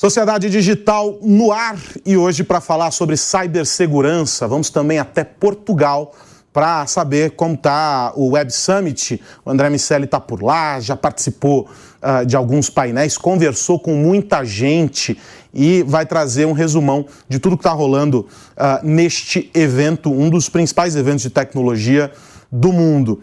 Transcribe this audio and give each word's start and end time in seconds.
Sociedade 0.00 0.48
Digital 0.48 1.18
no 1.20 1.50
ar 1.50 1.76
e 2.06 2.16
hoje 2.16 2.44
para 2.44 2.60
falar 2.60 2.92
sobre 2.92 3.16
cibersegurança, 3.16 4.46
vamos 4.46 4.70
também 4.70 5.00
até 5.00 5.24
Portugal 5.24 6.14
para 6.52 6.86
saber 6.86 7.32
como 7.32 7.54
está 7.54 8.12
o 8.14 8.28
Web 8.28 8.52
Summit. 8.52 9.20
O 9.44 9.50
André 9.50 9.68
Miceli 9.68 10.04
está 10.04 10.20
por 10.20 10.40
lá, 10.40 10.78
já 10.78 10.94
participou 10.94 11.68
uh, 12.00 12.24
de 12.24 12.36
alguns 12.36 12.70
painéis, 12.70 13.18
conversou 13.18 13.80
com 13.80 13.92
muita 13.96 14.44
gente 14.44 15.18
e 15.52 15.82
vai 15.82 16.06
trazer 16.06 16.46
um 16.46 16.52
resumão 16.52 17.04
de 17.28 17.40
tudo 17.40 17.56
que 17.56 17.62
está 17.62 17.72
rolando 17.72 18.20
uh, 18.20 18.86
neste 18.86 19.50
evento, 19.52 20.12
um 20.12 20.30
dos 20.30 20.48
principais 20.48 20.94
eventos 20.94 21.22
de 21.22 21.30
tecnologia 21.30 22.12
do 22.50 22.72
mundo. 22.72 23.20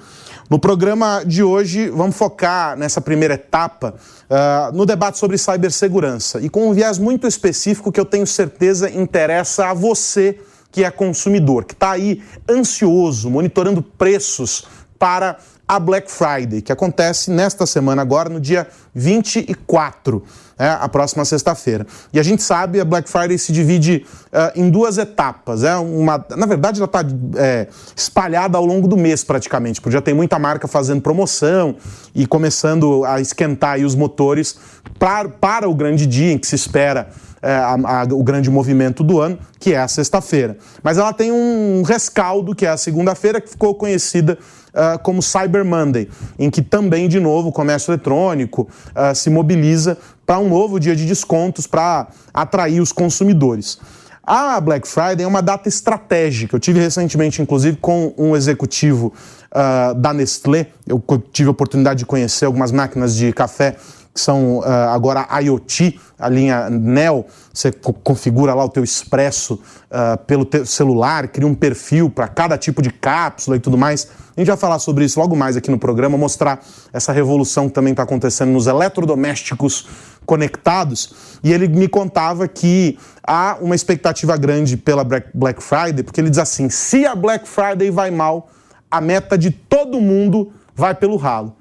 No 0.50 0.60
programa 0.60 1.24
de 1.26 1.42
hoje, 1.42 1.90
vamos 1.90 2.16
focar 2.16 2.78
nessa 2.78 3.02
primeira 3.02 3.34
etapa 3.34 3.96
uh, 4.30 4.76
no 4.76 4.86
debate 4.86 5.18
sobre 5.18 5.38
cibersegurança 5.38 6.40
e 6.40 6.50
com 6.50 6.70
um 6.70 6.74
viés 6.74 7.00
muito 7.00 7.26
específico 7.26 7.92
que 7.92 8.00
eu 8.00 8.06
tenho 8.06 8.28
certeza 8.28 8.90
interessa 8.90 9.68
a 9.68 9.74
você 9.74 10.40
que 10.72 10.84
é 10.84 10.92
consumidor, 10.92 11.64
que 11.64 11.74
está 11.74 11.92
aí 11.92 12.22
ansioso, 12.50 13.30
monitorando 13.30 13.82
preços 13.82 14.66
para 15.00 15.38
a 15.68 15.80
Black 15.80 16.12
Friday, 16.12 16.62
que 16.62 16.72
acontece 16.72 17.32
nesta 17.32 17.66
semana 17.66 18.02
agora, 18.02 18.30
no 18.30 18.40
dia 18.40 18.68
24, 18.94 20.22
é, 20.58 20.68
a 20.68 20.88
próxima 20.88 21.26
sexta-feira. 21.26 21.86
E 22.14 22.20
a 22.20 22.24
gente 22.24 22.42
sabe, 22.42 22.80
a 22.80 22.86
Black 22.86 23.10
Friday 23.10 23.38
se 23.38 23.52
divide 23.52 24.06
uh, 24.28 24.60
em 24.60 24.70
duas 24.70 24.98
etapas. 24.98 25.64
É 25.64 25.76
uma, 25.76 26.24
na 26.36 26.46
verdade, 26.46 26.80
ela 26.80 26.86
está 26.86 27.04
é, 27.38 27.68
espalhada 27.96 28.58
ao 28.58 28.66
longo 28.66 28.88
do 28.88 28.96
mês 28.96 29.24
praticamente, 29.24 29.82
porque 29.82 29.94
já 29.94 30.02
tem 30.02 30.14
muita 30.14 30.40
marca 30.40 30.68
fazendo 30.68 31.02
promoção 31.02 31.76
e 32.14 32.26
começando 32.26 33.04
a 33.06 33.20
esquentar 33.20 33.80
os 33.80 33.96
motores 33.96 34.58
para, 34.98 35.68
o 35.68 35.74
grande 35.74 36.06
dia 36.06 36.32
em 36.32 36.38
que 36.38 36.48
se 36.48 36.56
espera 36.56 37.10
é, 37.42 37.52
a, 37.52 37.74
a, 37.74 38.04
o 38.06 38.24
grande 38.24 38.50
movimento 38.50 39.04
do 39.04 39.20
ano, 39.20 39.38
que 39.60 39.74
é 39.74 39.78
a 39.78 39.88
sexta-feira. 39.88 40.58
Mas 40.82 40.98
ela 40.98 41.14
tem 41.14 41.32
um 41.32 41.84
rescaldo, 41.84 42.56
que 42.56 42.66
é 42.66 42.70
a 42.70 42.78
segunda-feira, 42.78 43.40
que 43.40 43.50
ficou 43.50 43.76
conhecida 43.76 44.38
uh, 44.76 44.98
como 45.00 45.22
Cyber 45.22 45.64
Monday, 45.64 46.10
em 46.40 46.50
que 46.50 46.62
também, 46.62 47.08
de 47.08 47.20
novo, 47.20 47.50
o 47.50 47.52
comércio 47.52 47.92
eletrônico 47.92 48.64
uh, 48.64 49.14
se 49.16 49.30
mobiliza 49.30 49.98
para 50.26 50.40
um 50.40 50.50
novo 50.50 50.80
dia 50.80 50.96
de 50.96 51.06
descontos 51.06 51.68
para 51.68 52.08
atrair 52.34 52.82
os 52.82 52.92
consumidores. 52.92 53.78
A 54.26 54.60
Black 54.60 54.88
Friday 54.88 55.24
é 55.24 55.28
uma 55.28 55.42
data 55.42 55.70
estratégica. 55.70 56.56
Eu 56.56 56.60
tive 56.60 56.80
recentemente, 56.80 57.42
inclusive, 57.42 57.78
com 57.78 58.12
um 58.18 58.36
executivo 58.36 59.14
uh, 59.52 59.94
da 59.94 60.14
Nestlé. 60.14 60.68
Eu 60.88 61.04
tive 61.32 61.50
a 61.50 61.52
oportunidade 61.52 62.00
de 62.00 62.06
conhecer 62.08 62.46
algumas 62.46 62.72
máquinas 62.72 63.16
de 63.16 63.32
café 63.32 63.76
que 64.16 64.22
são 64.22 64.60
uh, 64.60 64.64
agora 64.94 65.28
IoT, 65.42 66.00
a 66.18 66.30
linha 66.30 66.70
Neo, 66.70 67.26
você 67.54 67.70
co 67.70 67.92
configura 67.92 68.54
lá 68.54 68.64
o 68.64 68.70
teu 68.70 68.82
expresso 68.82 69.56
uh, 69.56 70.18
pelo 70.26 70.46
teu 70.46 70.66
celular, 70.66 71.28
cria 71.28 71.46
um 71.46 71.54
perfil 71.54 72.10
para 72.10 72.26
cada 72.30 72.58
tipo 72.58 72.82
de 72.82 72.90
cápsula 72.92 73.58
e 73.58 73.60
tudo 73.60 73.78
mais. 73.78 74.08
A 74.36 74.40
gente 74.40 74.48
vai 74.48 74.56
falar 74.56 74.80
sobre 74.80 75.04
isso 75.04 75.20
logo 75.20 75.36
mais 75.36 75.58
aqui 75.58 75.70
no 75.70 75.78
programa, 75.78 76.18
mostrar 76.18 76.64
essa 76.94 77.12
revolução 77.12 77.68
que 77.68 77.74
também 77.74 77.92
está 77.92 78.04
acontecendo 78.04 78.52
nos 78.52 78.68
eletrodomésticos 78.68 79.86
conectados. 80.26 81.40
E 81.44 81.54
ele 81.54 81.68
me 81.68 81.88
contava 81.88 82.48
que 82.48 82.98
há 83.26 83.58
uma 83.62 83.76
expectativa 83.76 84.36
grande 84.38 84.78
pela 84.78 85.04
Black 85.04 85.62
Friday, 85.62 86.04
porque 86.04 86.20
ele 86.20 86.30
diz 86.30 86.40
assim: 86.40 86.70
se 86.70 87.06
a 87.06 87.16
Black 87.16 87.48
Friday 87.48 87.90
vai 87.92 88.12
mal, 88.12 88.50
a 88.90 89.00
meta 89.02 89.38
de 89.38 89.52
todo 89.52 90.02
mundo 90.02 90.52
vai 90.74 90.94
pelo 90.96 91.16
ralo. 91.16 91.56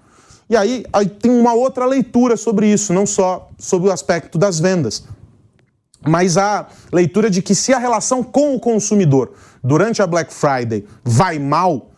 E 0.48 0.56
aí, 0.56 0.84
aí 0.92 1.08
tem 1.08 1.30
uma 1.30 1.54
outra 1.54 1.86
leitura 1.86 2.36
sobre 2.36 2.66
isso, 2.66 2.92
não 2.92 3.06
só 3.06 3.48
sobre 3.58 3.88
o 3.88 3.92
aspecto 3.92 4.36
das 4.36 4.60
vendas, 4.60 5.04
mas 6.06 6.36
a 6.36 6.66
leitura 6.92 7.30
de 7.30 7.40
que 7.40 7.55
se 7.55 7.72
a 7.72 7.78
relação 7.78 8.22
com 8.22 8.55
o 8.55 8.60
consumidor 8.60 9.33
durante 9.62 10.02
a 10.02 10.06
Black 10.06 10.33
Friday 10.33 10.84
vai 11.02 11.39
mal, 11.39 11.90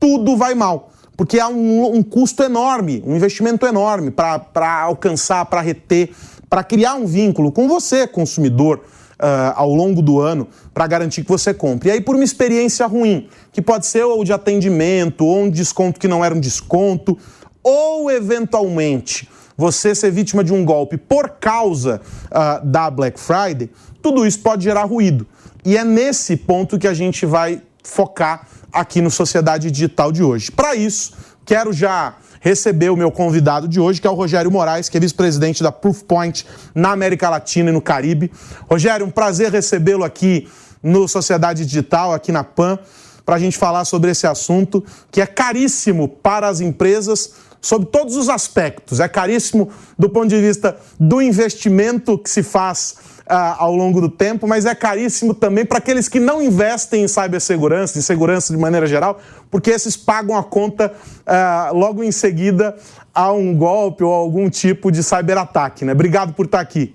tudo 0.00 0.36
vai 0.36 0.54
mal. 0.54 0.91
Porque 1.16 1.38
há 1.38 1.48
um, 1.48 1.96
um 1.96 2.02
custo 2.02 2.42
enorme, 2.42 3.02
um 3.06 3.14
investimento 3.14 3.66
enorme 3.66 4.10
para 4.10 4.82
alcançar, 4.82 5.44
para 5.46 5.60
reter, 5.60 6.10
para 6.48 6.64
criar 6.64 6.94
um 6.94 7.06
vínculo 7.06 7.52
com 7.52 7.68
você, 7.68 8.06
consumidor, 8.06 8.82
uh, 9.22 9.52
ao 9.54 9.72
longo 9.72 10.02
do 10.02 10.20
ano, 10.20 10.48
para 10.74 10.86
garantir 10.86 11.22
que 11.22 11.28
você 11.28 11.54
compre. 11.54 11.88
E 11.88 11.92
aí, 11.92 12.00
por 12.00 12.14
uma 12.14 12.24
experiência 12.24 12.86
ruim, 12.86 13.28
que 13.52 13.62
pode 13.62 13.86
ser 13.86 14.02
ou 14.04 14.24
de 14.24 14.32
atendimento, 14.32 15.24
ou 15.24 15.42
um 15.42 15.50
desconto 15.50 16.00
que 16.00 16.08
não 16.08 16.24
era 16.24 16.34
um 16.34 16.40
desconto, 16.40 17.16
ou 17.62 18.10
eventualmente 18.10 19.28
você 19.56 19.94
ser 19.94 20.10
vítima 20.10 20.42
de 20.42 20.52
um 20.52 20.64
golpe 20.64 20.96
por 20.96 21.28
causa 21.28 22.00
uh, 22.26 22.66
da 22.66 22.90
Black 22.90 23.20
Friday, 23.20 23.70
tudo 24.02 24.26
isso 24.26 24.40
pode 24.40 24.64
gerar 24.64 24.84
ruído. 24.84 25.26
E 25.64 25.76
é 25.76 25.84
nesse 25.84 26.36
ponto 26.36 26.78
que 26.78 26.88
a 26.88 26.94
gente 26.94 27.24
vai 27.24 27.62
focar 27.82 28.46
aqui 28.72 29.00
no 29.00 29.10
Sociedade 29.10 29.70
Digital 29.70 30.12
de 30.12 30.22
hoje. 30.22 30.50
Para 30.50 30.74
isso, 30.74 31.12
quero 31.44 31.72
já 31.72 32.16
receber 32.40 32.90
o 32.90 32.96
meu 32.96 33.10
convidado 33.10 33.68
de 33.68 33.78
hoje, 33.78 34.00
que 34.00 34.06
é 34.06 34.10
o 34.10 34.14
Rogério 34.14 34.50
Moraes, 34.50 34.88
que 34.88 34.96
é 34.96 35.00
vice-presidente 35.00 35.62
da 35.62 35.70
Proofpoint 35.70 36.44
na 36.74 36.90
América 36.90 37.30
Latina 37.30 37.70
e 37.70 37.72
no 37.72 37.80
Caribe. 37.80 38.32
Rogério, 38.68 39.06
um 39.06 39.10
prazer 39.10 39.52
recebê-lo 39.52 40.02
aqui 40.02 40.48
no 40.82 41.06
Sociedade 41.06 41.64
Digital, 41.64 42.12
aqui 42.12 42.32
na 42.32 42.42
PAN, 42.42 42.78
para 43.24 43.36
a 43.36 43.38
gente 43.38 43.56
falar 43.56 43.84
sobre 43.84 44.10
esse 44.10 44.26
assunto 44.26 44.84
que 45.10 45.20
é 45.20 45.26
caríssimo 45.26 46.08
para 46.08 46.48
as 46.48 46.60
empresas 46.60 47.34
sob 47.62 47.86
todos 47.86 48.16
os 48.16 48.28
aspectos. 48.28 49.00
É 49.00 49.08
caríssimo 49.08 49.70
do 49.96 50.10
ponto 50.10 50.28
de 50.28 50.40
vista 50.40 50.76
do 50.98 51.22
investimento 51.22 52.18
que 52.18 52.28
se 52.28 52.42
faz 52.42 52.96
uh, 53.20 53.56
ao 53.58 53.74
longo 53.74 54.00
do 54.00 54.08
tempo, 54.08 54.46
mas 54.46 54.66
é 54.66 54.74
caríssimo 54.74 55.32
também 55.32 55.64
para 55.64 55.78
aqueles 55.78 56.08
que 56.08 56.18
não 56.18 56.42
investem 56.42 57.04
em 57.04 57.08
cibersegurança, 57.08 57.98
em 57.98 58.02
segurança 58.02 58.52
de 58.52 58.58
maneira 58.58 58.86
geral, 58.86 59.20
porque 59.50 59.70
esses 59.70 59.96
pagam 59.96 60.36
a 60.36 60.42
conta 60.42 60.92
uh, 60.92 61.74
logo 61.74 62.02
em 62.02 62.10
seguida 62.10 62.76
a 63.14 63.32
um 63.32 63.54
golpe 63.54 64.02
ou 64.02 64.12
algum 64.12 64.50
tipo 64.50 64.90
de 64.90 65.02
cyberataque. 65.02 65.84
Né? 65.84 65.92
Obrigado 65.92 66.34
por 66.34 66.46
estar 66.46 66.60
aqui. 66.60 66.94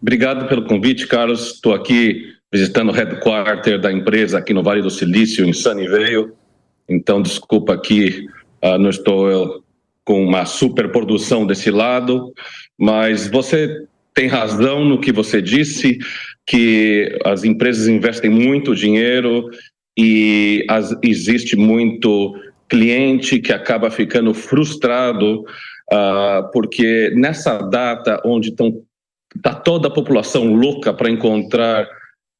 Obrigado 0.00 0.48
pelo 0.48 0.64
convite, 0.64 1.06
Carlos. 1.06 1.54
Estou 1.54 1.74
aqui 1.74 2.34
visitando 2.50 2.88
o 2.88 2.92
headquarter 2.92 3.78
da 3.78 3.92
empresa 3.92 4.38
aqui 4.38 4.54
no 4.54 4.62
Vale 4.62 4.80
do 4.80 4.90
Silício, 4.90 5.44
em 5.44 5.52
Sunnyvale. 5.52 6.32
Então, 6.88 7.20
desculpa 7.20 7.74
aqui 7.74 8.26
Uh, 8.62 8.78
não 8.78 8.90
estou 8.90 9.62
com 10.04 10.24
uma 10.24 10.44
superprodução 10.44 11.46
desse 11.46 11.70
lado, 11.70 12.32
mas 12.78 13.28
você 13.28 13.86
tem 14.14 14.26
razão 14.26 14.84
no 14.84 15.00
que 15.00 15.12
você 15.12 15.40
disse, 15.40 15.98
que 16.46 17.18
as 17.24 17.44
empresas 17.44 17.86
investem 17.86 18.28
muito 18.30 18.74
dinheiro 18.74 19.48
e 19.96 20.64
as, 20.68 20.96
existe 21.02 21.56
muito 21.56 22.34
cliente 22.68 23.38
que 23.38 23.52
acaba 23.52 23.90
ficando 23.90 24.32
frustrado 24.34 25.44
uh, 25.92 26.50
porque 26.52 27.12
nessa 27.14 27.58
data 27.58 28.20
onde 28.24 28.54
está 29.36 29.54
toda 29.54 29.88
a 29.88 29.92
população 29.92 30.54
louca 30.54 30.92
para 30.92 31.10
encontrar 31.10 31.88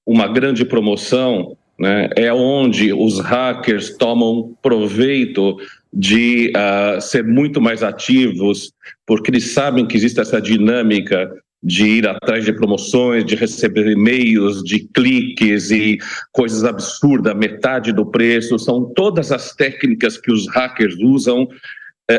uma 0.06 0.26
grande 0.26 0.64
promoção, 0.64 1.56
né, 1.80 2.10
é 2.14 2.30
onde 2.30 2.92
os 2.92 3.18
hackers 3.20 3.96
tomam 3.96 4.54
proveito 4.60 5.56
de 5.90 6.52
uh, 6.54 7.00
ser 7.00 7.24
muito 7.24 7.58
mais 7.58 7.82
ativos, 7.82 8.70
porque 9.06 9.30
eles 9.30 9.52
sabem 9.52 9.86
que 9.86 9.96
existe 9.96 10.20
essa 10.20 10.42
dinâmica 10.42 11.32
de 11.62 11.86
ir 11.86 12.06
atrás 12.06 12.44
de 12.44 12.52
promoções, 12.52 13.24
de 13.24 13.34
receber 13.34 13.90
e-mails, 13.90 14.62
de 14.62 14.80
cliques 14.94 15.70
e 15.70 15.98
coisas 16.32 16.64
absurdas, 16.64 17.34
metade 17.34 17.92
do 17.92 18.04
preço, 18.04 18.58
são 18.58 18.92
todas 18.94 19.32
as 19.32 19.54
técnicas 19.54 20.18
que 20.18 20.30
os 20.30 20.46
hackers 20.48 20.96
usam 21.02 21.44
uh, 21.44 21.48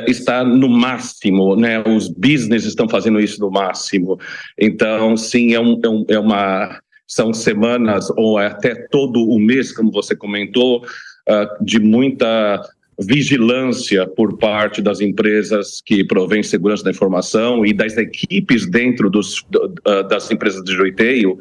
está 0.07 0.43
no 0.43 0.67
máximo, 0.67 1.55
né? 1.55 1.83
Os 1.87 2.09
business 2.09 2.65
estão 2.65 2.89
fazendo 2.89 3.19
isso 3.19 3.39
no 3.39 3.51
máximo. 3.51 4.19
Então, 4.59 5.15
sim, 5.15 5.53
é, 5.53 5.59
um, 5.59 5.79
é, 5.83 5.87
um, 5.87 6.05
é 6.09 6.19
uma 6.19 6.81
são 7.11 7.33
semanas 7.33 8.09
ou 8.15 8.37
até 8.37 8.73
todo 8.73 9.21
o 9.21 9.37
mês, 9.37 9.73
como 9.73 9.91
você 9.91 10.15
comentou, 10.15 10.77
uh, 10.79 11.63
de 11.63 11.77
muita 11.77 12.61
vigilância 12.97 14.07
por 14.07 14.37
parte 14.37 14.81
das 14.81 15.01
empresas 15.01 15.81
que 15.85 16.05
provêm 16.05 16.41
segurança 16.41 16.85
da 16.85 16.91
informação 16.91 17.65
e 17.65 17.73
das 17.73 17.97
equipes 17.97 18.65
dentro 18.65 19.09
dos, 19.09 19.41
uh, 19.41 20.07
das 20.07 20.31
empresas 20.31 20.63
de 20.63 20.73
retail 20.81 21.37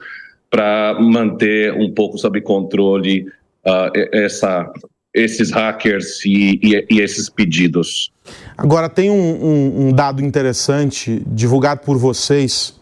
para 0.51 0.99
manter 1.01 1.73
um 1.75 1.95
pouco 1.95 2.19
sob 2.19 2.41
controle 2.41 3.29
uh, 3.65 3.93
essa, 4.13 4.69
esses 5.15 5.53
hackers 5.53 6.25
e, 6.25 6.59
e, 6.65 6.87
e, 6.91 7.01
esses 7.01 7.31
pedidos. 7.31 8.11
Agora, 8.59 8.89
tem 8.89 9.09
um, 9.09 9.15
um, 9.15 9.87
um, 9.87 9.93
dado 9.93 10.21
interessante 10.21 11.23
divulgado 11.29 11.83
por 11.83 11.97
vocês 11.97 12.75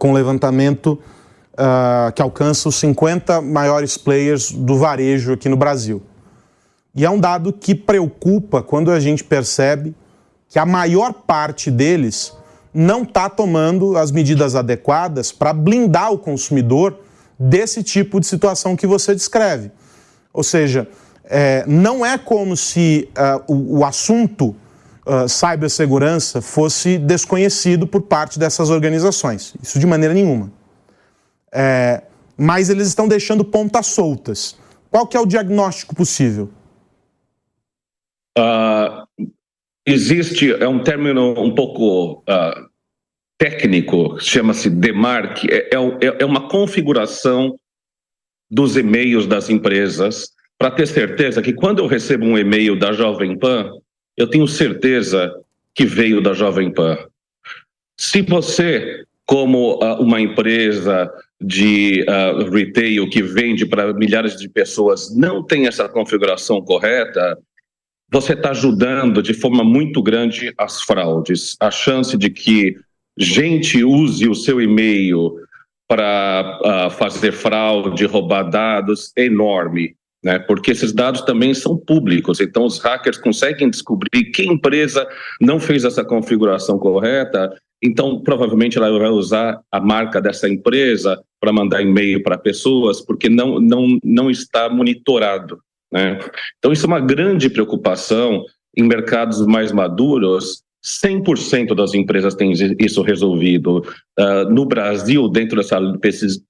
com 0.00 0.12
levantamento 0.12 0.98
uh, 1.54 2.12
que 2.12 2.22
alcança 2.22 2.68
os 2.68 2.76
50 2.76 3.40
maiores 3.40 3.96
players 3.96 4.50
do 4.50 4.76
varejo 4.76 5.32
aqui 5.32 5.48
no 5.48 5.56
Brasil. 5.56 6.02
E 6.94 7.04
é 7.04 7.10
um 7.10 7.18
dado 7.18 7.52
que 7.52 7.74
preocupa 7.74 8.62
quando 8.62 8.90
a 8.90 9.00
gente 9.00 9.24
percebe 9.24 9.94
que 10.48 10.58
a 10.58 10.66
maior 10.66 11.12
parte 11.12 11.70
deles 11.70 12.32
não 12.72 13.02
está 13.02 13.28
tomando 13.28 13.96
as 13.96 14.10
medidas 14.10 14.54
adequadas 14.54 15.32
para 15.32 15.52
blindar 15.52 16.12
o 16.12 16.18
consumidor 16.18 16.98
desse 17.38 17.82
tipo 17.82 18.20
de 18.20 18.26
situação 18.26 18.76
que 18.76 18.86
você 18.86 19.14
descreve. 19.14 19.70
Ou 20.32 20.42
seja, 20.42 20.88
é, 21.24 21.64
não 21.66 22.04
é 22.04 22.18
como 22.18 22.56
se 22.56 23.08
uh, 23.16 23.52
o, 23.52 23.78
o, 23.78 23.84
assunto 23.84 24.54
uh, 25.06 25.28
cibersegurança 25.28 26.40
fosse 26.40 26.98
desconhecido 26.98 27.86
por 27.86 28.02
parte 28.02 28.38
dessas 28.38 28.70
organizações. 28.70 29.54
Isso 29.62 29.78
de 29.78 29.86
maneira 29.86 30.12
nenhuma. 30.12 30.52
É, 31.54 32.02
mas 32.36 32.68
eles 32.68 32.88
estão 32.88 33.06
deixando 33.06 33.44
pontas 33.44 33.86
soltas. 33.86 34.58
Qual 34.90 35.06
que 35.06 35.16
é 35.16 35.20
o 35.20 35.26
diagnóstico 35.26 35.94
possível? 35.94 36.50
Uh, 38.36 39.06
existe, 39.86 40.52
é 40.52 40.66
um 40.66 40.82
término 40.82 41.40
um 41.40 41.54
pouco 41.54 42.22
uh, 42.28 42.68
técnico, 43.38 44.18
chama-se 44.20 44.68
DEMARC, 44.68 45.44
é, 45.48 45.70
é, 45.72 46.16
é 46.20 46.24
uma 46.24 46.48
configuração 46.48 47.58
dos 48.50 48.76
e-mails 48.76 49.26
das 49.26 49.48
empresas 49.48 50.32
para 50.58 50.70
ter 50.70 50.86
certeza 50.86 51.42
que 51.42 51.52
quando 51.52 51.80
eu 51.80 51.86
recebo 51.86 52.24
um 52.24 52.38
e-mail 52.38 52.78
da 52.78 52.92
Jovem 52.92 53.38
Pan, 53.38 53.70
eu 54.16 54.28
tenho 54.28 54.46
certeza 54.46 55.32
que 55.74 55.84
veio 55.84 56.20
da 56.20 56.32
Jovem 56.32 56.72
Pan. 56.72 56.96
Se 57.98 58.22
você, 58.22 59.04
como 59.26 59.74
uh, 59.82 60.00
uma 60.00 60.20
empresa 60.20 61.10
de 61.46 62.04
uh, 62.08 62.50
retail 62.50 63.08
que 63.10 63.22
vende 63.22 63.66
para 63.66 63.92
milhares 63.92 64.36
de 64.36 64.48
pessoas, 64.48 65.14
não 65.14 65.44
tem 65.44 65.66
essa 65.66 65.88
configuração 65.88 66.62
correta, 66.62 67.38
você 68.10 68.32
está 68.32 68.50
ajudando 68.50 69.22
de 69.22 69.34
forma 69.34 69.62
muito 69.62 70.02
grande 70.02 70.54
as 70.56 70.80
fraudes. 70.82 71.56
A 71.60 71.70
chance 71.70 72.16
de 72.16 72.30
que 72.30 72.76
gente 73.18 73.84
use 73.84 74.26
o 74.28 74.34
seu 74.34 74.60
e-mail 74.60 75.34
para 75.86 76.60
uh, 76.62 76.90
fazer 76.90 77.32
fraude, 77.32 78.06
roubar 78.06 78.44
dados, 78.44 79.12
é 79.16 79.26
enorme. 79.26 79.94
Né, 80.22 80.38
porque 80.38 80.70
esses 80.70 80.90
dados 80.90 81.20
também 81.20 81.52
são 81.52 81.76
públicos, 81.76 82.40
então 82.40 82.64
os 82.64 82.78
hackers 82.78 83.18
conseguem 83.18 83.68
descobrir 83.68 84.30
que 84.32 84.42
empresa 84.42 85.06
não 85.38 85.60
fez 85.60 85.84
essa 85.84 86.02
configuração 86.02 86.78
correta, 86.78 87.54
então 87.82 88.22
provavelmente 88.22 88.78
ela 88.78 88.98
vai 88.98 89.10
usar 89.10 89.60
a 89.70 89.78
marca 89.78 90.22
dessa 90.22 90.48
empresa 90.48 91.22
para 91.44 91.52
mandar 91.52 91.82
e-mail 91.82 92.22
para 92.22 92.38
pessoas, 92.38 93.02
porque 93.02 93.28
não, 93.28 93.60
não, 93.60 93.98
não 94.02 94.30
está 94.30 94.66
monitorado. 94.70 95.58
Né? 95.92 96.18
Então, 96.58 96.72
isso 96.72 96.86
é 96.86 96.88
uma 96.88 97.00
grande 97.00 97.50
preocupação 97.50 98.42
em 98.74 98.82
mercados 98.82 99.46
mais 99.46 99.70
maduros. 99.70 100.62
100% 100.82 101.74
das 101.74 101.92
empresas 101.92 102.34
têm 102.34 102.52
isso 102.78 103.02
resolvido. 103.02 103.84
Uh, 104.18 104.50
no 104.50 104.64
Brasil, 104.64 105.28
dentro 105.28 105.58
dessa 105.58 105.78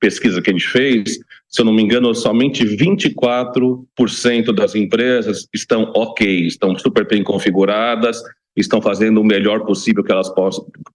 pesquisa 0.00 0.40
que 0.40 0.50
a 0.50 0.52
gente 0.52 0.68
fez, 0.68 1.18
se 1.48 1.60
eu 1.60 1.64
não 1.64 1.72
me 1.72 1.82
engano, 1.82 2.14
somente 2.14 2.64
24% 2.64 4.52
das 4.54 4.76
empresas 4.76 5.48
estão 5.52 5.90
ok, 5.96 6.46
estão 6.46 6.78
super 6.78 7.04
bem 7.08 7.24
configuradas, 7.24 8.22
estão 8.56 8.80
fazendo 8.80 9.20
o 9.20 9.24
melhor 9.24 9.64
possível 9.64 10.04
que 10.04 10.12
elas 10.12 10.32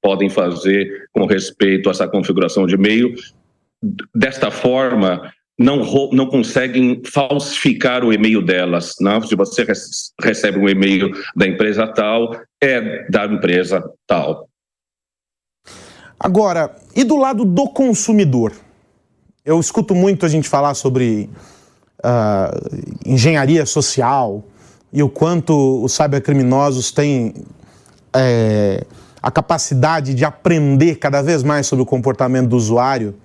podem 0.02 0.30
fazer 0.30 1.10
com 1.12 1.26
respeito 1.26 1.90
a 1.90 1.92
essa 1.92 2.08
configuração 2.08 2.66
de 2.66 2.76
e-mail. 2.76 3.14
Desta 4.14 4.52
forma, 4.52 5.32
não, 5.58 5.78
não 6.12 6.26
conseguem 6.28 7.02
falsificar 7.06 8.04
o 8.04 8.14
e-mail 8.14 8.42
delas. 8.42 8.96
Não? 9.00 9.22
Se 9.22 9.36
você 9.36 9.66
recebe 10.22 10.58
um 10.58 10.70
e-mail 10.70 11.12
da 11.36 11.48
empresa 11.48 11.86
tal, 11.88 12.36
é 12.62 13.10
da 13.10 13.26
empresa 13.26 13.84
tal. 14.08 14.50
Agora, 16.20 16.76
e 16.96 17.04
do 17.04 17.16
lado 17.16 17.46
do 17.46 17.68
consumidor? 17.70 18.54
Eu 19.46 19.60
escuto 19.60 19.96
muito 19.96 20.26
a 20.26 20.30
gente 20.30 20.50
falar 20.50 20.74
sobre 20.74 21.30
uh, 22.04 23.00
engenharia 23.06 23.66
social 23.66 24.44
e 24.92 25.02
o 25.02 25.10
quanto 25.10 25.84
os 25.84 25.94
cybercriminosos 25.94 26.92
têm 26.92 27.34
é, 28.14 28.86
a 29.22 29.32
capacidade 29.32 30.14
de 30.14 30.26
aprender 30.26 30.96
cada 30.96 31.22
vez 31.22 31.44
mais 31.44 31.68
sobre 31.68 31.84
o 31.84 31.86
comportamento 31.86 32.50
do 32.50 32.58
usuário. 32.58 33.16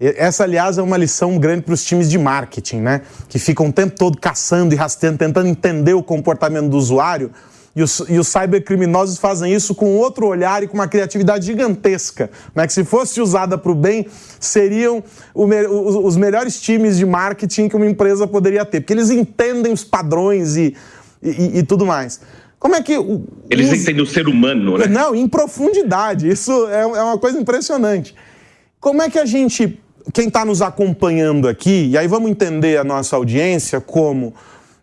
Essa, 0.00 0.44
aliás, 0.44 0.78
é 0.78 0.82
uma 0.82 0.96
lição 0.96 1.38
grande 1.38 1.62
para 1.62 1.74
os 1.74 1.84
times 1.84 2.08
de 2.08 2.16
marketing, 2.16 2.76
né? 2.76 3.02
Que 3.28 3.36
ficam 3.36 3.66
o 3.66 3.72
tempo 3.72 3.96
todo 3.96 4.16
caçando 4.16 4.72
e 4.72 4.76
rastreando, 4.76 5.18
tentando 5.18 5.48
entender 5.48 5.94
o 5.94 6.02
comportamento 6.02 6.68
do 6.68 6.76
usuário. 6.76 7.32
E 7.74 7.82
os, 7.82 8.02
e 8.08 8.18
os 8.18 8.28
cybercriminosos 8.28 9.18
fazem 9.18 9.52
isso 9.52 9.74
com 9.74 9.96
outro 9.96 10.26
olhar 10.26 10.62
e 10.62 10.68
com 10.68 10.74
uma 10.74 10.88
criatividade 10.88 11.46
gigantesca, 11.46 12.30
né? 12.54 12.66
que 12.66 12.72
se 12.72 12.84
fosse 12.84 13.20
usada 13.20 13.56
para 13.56 13.70
o 13.70 13.74
bem, 13.74 14.06
seriam 14.40 15.02
o, 15.32 15.44
os, 15.44 15.94
os 15.94 16.16
melhores 16.16 16.60
times 16.60 16.96
de 16.96 17.06
marketing 17.06 17.68
que 17.68 17.76
uma 17.76 17.86
empresa 17.86 18.26
poderia 18.26 18.64
ter, 18.64 18.80
porque 18.80 18.92
eles 18.92 19.10
entendem 19.10 19.72
os 19.72 19.84
padrões 19.84 20.56
e, 20.56 20.74
e, 21.22 21.58
e 21.58 21.62
tudo 21.62 21.86
mais. 21.86 22.20
Como 22.58 22.74
é 22.74 22.82
que. 22.82 22.94
Eles 23.48 23.70
os... 23.70 23.80
entendem 23.80 24.02
o 24.02 24.06
ser 24.06 24.26
humano, 24.26 24.78
né? 24.78 24.86
Não, 24.86 25.14
em 25.14 25.28
profundidade. 25.28 26.28
Isso 26.28 26.68
é, 26.68 26.80
é 26.80 27.02
uma 27.02 27.18
coisa 27.18 27.38
impressionante. 27.38 28.14
Como 28.80 29.02
é 29.02 29.08
que 29.08 29.18
a 29.18 29.24
gente 29.24 29.80
quem 30.12 30.28
está 30.28 30.44
nos 30.44 30.62
acompanhando 30.62 31.48
aqui, 31.48 31.88
e 31.90 31.98
aí 31.98 32.06
vamos 32.06 32.30
entender 32.30 32.78
a 32.78 32.84
nossa 32.84 33.16
audiência 33.16 33.80
como 33.80 34.28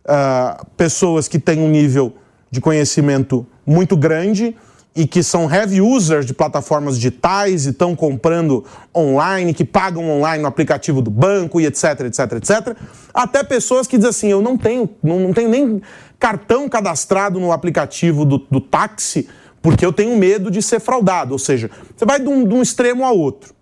uh, 0.06 0.66
pessoas 0.78 1.28
que 1.28 1.40
têm 1.40 1.60
um 1.60 1.70
nível 1.70 2.14
de 2.52 2.62
conhecimento 2.62 3.46
muito 3.66 3.98
grande 3.98 4.56
e 4.96 5.06
que 5.06 5.22
são 5.22 5.52
heavy 5.52 5.82
users 5.82 6.26
de 6.26 6.34
plataformas 6.34 6.96
digitais 6.96 7.66
e 7.66 7.72
estão 7.72 7.96
comprando 7.96 8.64
online, 8.96 9.54
que 9.54 9.66
pagam 9.66 10.10
online 10.10 10.42
no 10.42 10.48
aplicativo 10.48 11.02
do 11.02 11.12
banco 11.12 11.60
e 11.60 11.66
etc, 11.66 12.02
etc, 12.02 12.32
etc. 12.34 12.78
Até 13.14 13.44
pessoas 13.44 13.88
que 13.88 13.98
dizem 13.98 14.10
assim, 14.10 14.28
eu 14.30 14.42
não 14.42 14.58
tenho, 14.58 14.90
não, 15.04 15.20
não 15.20 15.34
tenho 15.34 15.50
nem 15.50 15.82
cartão 16.18 16.70
cadastrado 16.70 17.40
no 17.40 17.52
aplicativo 17.52 18.24
do, 18.24 18.38
do 18.38 18.62
táxi 18.62 19.28
porque 19.62 19.84
eu 19.84 19.92
tenho 19.92 20.16
medo 20.16 20.52
de 20.52 20.62
ser 20.62 20.80
fraudado. 20.80 21.34
Ou 21.34 21.40
seja, 21.40 21.72
você 21.96 22.06
vai 22.06 22.20
de 22.20 22.30
um, 22.30 22.48
de 22.48 22.54
um 22.54 22.62
extremo 22.62 23.04
a 23.04 23.12
outro 23.12 23.55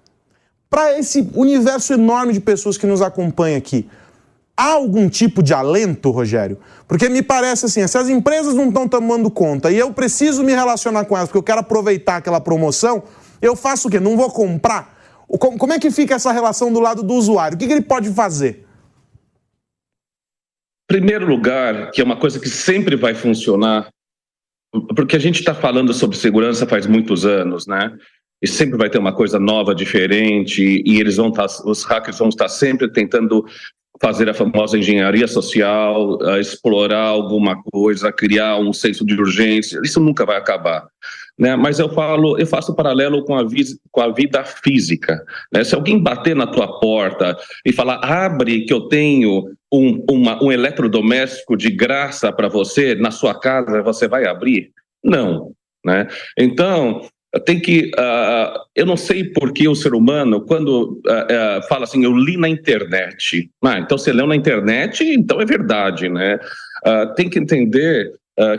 para 0.74 0.98
esse 0.98 1.30
universo 1.36 1.94
enorme 1.94 2.34
de 2.34 2.40
pessoas 2.40 2.80
que 2.80 2.88
nos 2.88 3.00
acompanha 3.00 3.60
aqui, 3.60 3.88
há 4.58 4.72
algum 4.72 5.08
tipo 5.08 5.44
de 5.44 5.54
alento, 5.54 6.10
Rogério? 6.10 6.58
Porque 6.88 7.08
me 7.10 7.22
parece 7.22 7.68
assim, 7.68 7.86
se 7.86 7.96
as 7.96 8.10
empresas 8.10 8.56
não 8.56 8.70
estão 8.70 8.88
tomando 8.88 9.30
conta 9.30 9.72
e 9.72 9.78
eu 9.78 9.94
preciso 9.94 10.44
me 10.44 10.52
relacionar 10.52 11.06
com 11.06 11.16
elas 11.16 11.30
porque 11.30 11.38
eu 11.38 11.44
quero 11.44 11.60
aproveitar 11.60 12.16
aquela 12.16 12.42
promoção, 12.42 13.04
eu 13.40 13.56
faço 13.56 13.88
o 13.88 13.92
quê? 13.92 14.00
Não 14.00 14.18
vou 14.18 14.32
comprar? 14.32 14.98
Como 15.28 15.74
é 15.74 15.78
que 15.78 15.92
fica 15.92 16.16
essa 16.16 16.32
relação 16.32 16.74
do 16.74 16.80
lado 16.80 17.04
do 17.04 17.14
usuário? 17.14 17.56
O 17.56 17.60
que 17.60 17.66
ele 17.66 17.84
pode 17.84 18.12
fazer? 18.12 18.66
Primeiro 20.88 21.28
lugar, 21.28 21.92
que 21.92 22.02
é 22.02 22.04
uma 22.04 22.18
coisa 22.18 22.40
que 22.40 22.50
sempre 22.50 22.96
vai 22.96 23.14
funcionar, 23.14 23.90
porque 24.96 25.16
a 25.16 25.20
gente 25.20 25.38
está 25.38 25.54
falando 25.54 25.94
sobre 25.94 26.18
segurança 26.18 26.66
faz 26.66 26.88
muitos 26.88 27.28
anos, 27.28 27.68
né? 27.68 27.96
E 28.44 28.48
sempre 28.48 28.78
vai 28.78 28.90
ter 28.90 28.98
uma 28.98 29.14
coisa 29.14 29.40
nova, 29.40 29.74
diferente, 29.74 30.84
e 30.86 31.00
eles 31.00 31.16
vão 31.16 31.30
estar, 31.30 31.48
tá, 31.48 31.64
os 31.66 31.86
hackers 31.86 32.20
vão 32.20 32.28
estar 32.28 32.50
sempre 32.50 32.92
tentando 32.92 33.46
fazer 34.02 34.30
a 34.30 34.34
famosa 34.34 34.78
engenharia 34.78 35.28
social, 35.30 36.20
explorar 36.38 37.06
alguma 37.06 37.64
coisa, 37.72 38.12
criar 38.12 38.58
um 38.58 38.74
senso 38.74 39.06
de 39.06 39.14
urgência. 39.14 39.80
Isso 39.82 40.02
nunca 40.02 40.26
vai 40.26 40.36
acabar. 40.36 40.86
Né? 41.40 41.56
Mas 41.56 41.80
eu 41.80 41.88
falo, 41.88 42.38
eu 42.38 42.46
faço 42.46 42.76
paralelo 42.76 43.24
com 43.24 43.34
a, 43.34 43.46
com 43.92 44.02
a 44.02 44.12
vida 44.12 44.44
física. 44.44 45.24
Né? 45.54 45.64
Se 45.64 45.74
alguém 45.74 45.98
bater 45.98 46.36
na 46.36 46.46
tua 46.46 46.82
porta 46.82 47.38
e 47.66 47.72
falar, 47.72 48.04
abre 48.04 48.66
que 48.66 48.74
eu 48.74 48.82
tenho 48.90 49.46
um, 49.72 50.04
uma, 50.10 50.44
um 50.44 50.52
eletrodoméstico 50.52 51.56
de 51.56 51.72
graça 51.72 52.30
para 52.34 52.50
você 52.50 52.96
na 52.96 53.10
sua 53.10 53.40
casa, 53.40 53.82
você 53.82 54.06
vai 54.06 54.26
abrir? 54.26 54.72
Não. 55.02 55.54
Né? 55.86 56.08
Então, 56.38 57.02
tem 57.40 57.60
que. 57.60 57.92
Uh, 57.98 58.60
eu 58.76 58.86
não 58.86 58.96
sei 58.96 59.24
por 59.24 59.52
que 59.52 59.68
o 59.68 59.76
ser 59.76 59.94
humano, 59.94 60.42
quando 60.42 61.02
uh, 61.06 61.60
uh, 61.60 61.68
fala 61.68 61.84
assim, 61.84 62.04
eu 62.04 62.16
li 62.16 62.38
na 62.38 62.48
internet. 62.48 63.50
Ah, 63.64 63.80
então 63.80 63.98
você 63.98 64.14
leu 64.14 64.28
na 64.28 64.36
internet, 64.36 65.04
então 65.04 65.42
é 65.42 65.46
verdade, 65.46 66.10
né? 66.10 66.40
tem 67.16 67.30
que 67.30 67.40
entender 67.40 68.12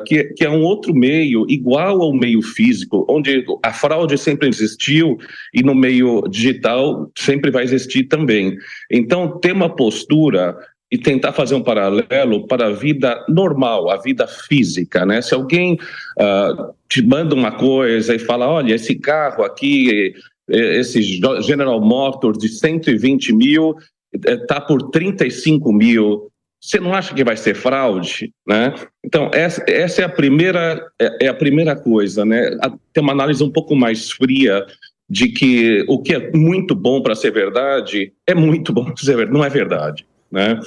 que, 0.07 0.25
que 0.33 0.47
é 0.47 0.49
um 0.49 0.63
outro 0.63 0.95
meio, 0.95 1.45
igual 1.47 2.01
ao 2.01 2.15
meio 2.15 2.41
físico, 2.41 3.05
onde 3.07 3.45
a 3.63 3.71
fraude 3.71 4.17
sempre 4.17 4.49
existiu 4.49 5.19
e 5.53 5.63
no 5.63 5.75
meio 5.75 6.23
digital 6.31 7.11
sempre 7.19 7.51
vai 7.51 7.65
existir 7.65 8.05
também. 8.05 8.57
Então, 8.91 9.39
ter 9.41 9.53
uma 9.53 9.69
postura 9.69 10.57
e 10.95 10.99
tentar 10.99 11.33
fazer 11.33 11.57
um 11.57 11.63
paralelo 11.63 12.47
para 12.47 12.69
a 12.69 12.71
vida 12.71 13.25
normal, 13.29 13.91
a 13.91 13.97
vida 13.97 14.29
física, 14.29 15.05
né? 15.05 15.21
Se 15.21 15.35
alguém 15.35 15.75
uh, 15.75 16.73
te 16.89 17.05
manda 17.05 17.35
uma 17.35 17.51
coisa 17.51 18.15
e 18.15 18.19
fala, 18.21 18.49
olha, 18.49 18.77
esse 18.77 18.95
carro 18.95 19.43
aqui, 19.43 20.15
esse 20.49 21.03
General 21.43 21.81
Motors 21.81 22.39
de 22.39 22.49
120 22.49 23.33
mil, 23.33 23.75
está 24.13 24.61
por 24.61 24.91
35 24.91 25.73
mil, 25.73 26.31
você 26.61 26.79
não 26.79 26.95
acha 26.95 27.13
que 27.13 27.25
vai 27.25 27.37
ser 27.37 27.57
fraude, 27.57 28.33
né? 28.47 28.73
Então 29.05 29.33
essa, 29.35 29.65
essa 29.67 30.03
é 30.03 30.05
a 30.05 30.09
primeira 30.09 30.81
é, 31.03 31.27
é 31.27 31.29
a 31.29 31.35
primeira 31.35 31.75
coisa, 31.75 32.25
né? 32.25 32.57
Tem 32.93 33.03
uma 33.03 33.13
análise 33.13 33.43
um 33.43 33.51
pouco 33.51 33.75
mais 33.75 34.13
fria 34.13 34.65
de 35.11 35.27
que 35.31 35.85
o 35.89 36.01
que 36.01 36.15
é 36.15 36.31
muito 36.31 36.73
bom 36.73 37.03
para 37.03 37.17
ser 37.17 37.33
verdade 37.33 38.13
é 38.29 38.35
muito 38.35 38.73
bom 38.73 38.85
para 38.85 38.97
ser 38.97 39.17
verdade, 39.17 39.37
não 39.37 39.45
é 39.45 39.51
verdade, 39.51 40.07
né? 40.31 40.61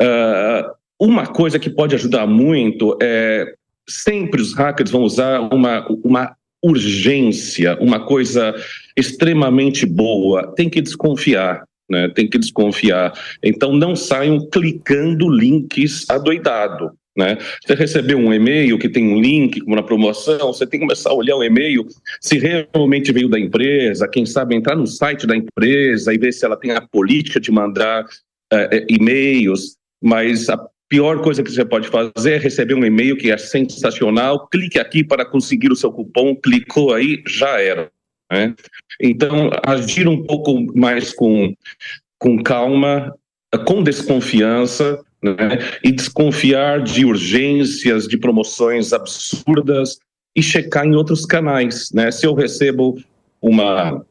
Uh, 0.00 0.70
uma 0.98 1.26
coisa 1.26 1.58
que 1.58 1.70
pode 1.70 1.94
ajudar 1.94 2.26
muito 2.26 2.96
é 3.02 3.54
sempre 3.88 4.40
os 4.40 4.54
hackers 4.54 4.90
vão 4.90 5.02
usar 5.02 5.40
uma, 5.52 5.86
uma 6.02 6.36
urgência, 6.62 7.76
uma 7.80 8.00
coisa 8.00 8.54
extremamente 8.96 9.86
boa. 9.86 10.52
Tem 10.54 10.68
que 10.68 10.80
desconfiar. 10.80 11.64
Né, 11.88 12.08
tem 12.08 12.28
que 12.28 12.36
desconfiar. 12.36 13.12
Então, 13.40 13.72
não 13.72 13.94
saiam 13.94 14.44
clicando 14.50 15.28
links 15.28 16.04
adoidado. 16.10 16.90
Né? 17.16 17.38
Você 17.64 17.74
recebeu 17.74 18.18
um 18.18 18.34
e-mail 18.34 18.76
que 18.76 18.88
tem 18.88 19.08
um 19.08 19.20
link 19.20 19.60
como 19.60 19.74
na 19.74 19.82
promoção, 19.82 20.52
você 20.52 20.66
tem 20.66 20.80
que 20.80 20.86
começar 20.86 21.10
a 21.10 21.14
olhar 21.14 21.36
o 21.36 21.44
e-mail, 21.44 21.86
se 22.20 22.38
realmente 22.38 23.10
veio 23.10 23.28
da 23.28 23.38
empresa, 23.38 24.06
quem 24.06 24.26
sabe 24.26 24.54
entrar 24.54 24.76
no 24.76 24.86
site 24.86 25.26
da 25.26 25.34
empresa 25.34 26.12
e 26.12 26.18
ver 26.18 26.32
se 26.32 26.44
ela 26.44 26.56
tem 26.56 26.72
a 26.72 26.80
política 26.80 27.40
de 27.40 27.50
mandar 27.50 28.04
uh, 28.52 28.86
e-mails, 28.88 29.76
mas 30.02 30.48
a 30.48 30.58
pior 30.88 31.20
coisa 31.20 31.42
que 31.42 31.50
você 31.50 31.64
pode 31.64 31.88
fazer 31.88 32.34
é 32.34 32.38
receber 32.38 32.74
um 32.74 32.84
e-mail 32.84 33.16
que 33.16 33.30
é 33.30 33.38
sensacional, 33.38 34.46
clique 34.48 34.78
aqui 34.78 35.02
para 35.02 35.24
conseguir 35.24 35.72
o 35.72 35.76
seu 35.76 35.92
cupom, 35.92 36.34
clicou 36.36 36.94
aí, 36.94 37.22
já 37.26 37.60
era. 37.60 37.90
Né? 38.30 38.54
Então, 39.00 39.50
agir 39.64 40.08
um 40.08 40.22
pouco 40.22 40.64
mais 40.76 41.12
com, 41.12 41.54
com 42.18 42.42
calma, 42.42 43.14
com 43.66 43.82
desconfiança, 43.82 45.00
né? 45.22 45.58
e 45.82 45.92
desconfiar 45.92 46.82
de 46.82 47.04
urgências, 47.04 48.06
de 48.06 48.16
promoções 48.16 48.92
absurdas, 48.92 49.98
e 50.34 50.42
checar 50.42 50.86
em 50.86 50.94
outros 50.94 51.24
canais. 51.24 51.90
Né? 51.92 52.10
Se 52.10 52.26
eu 52.26 52.34
recebo 52.34 52.98
uma 53.40 54.04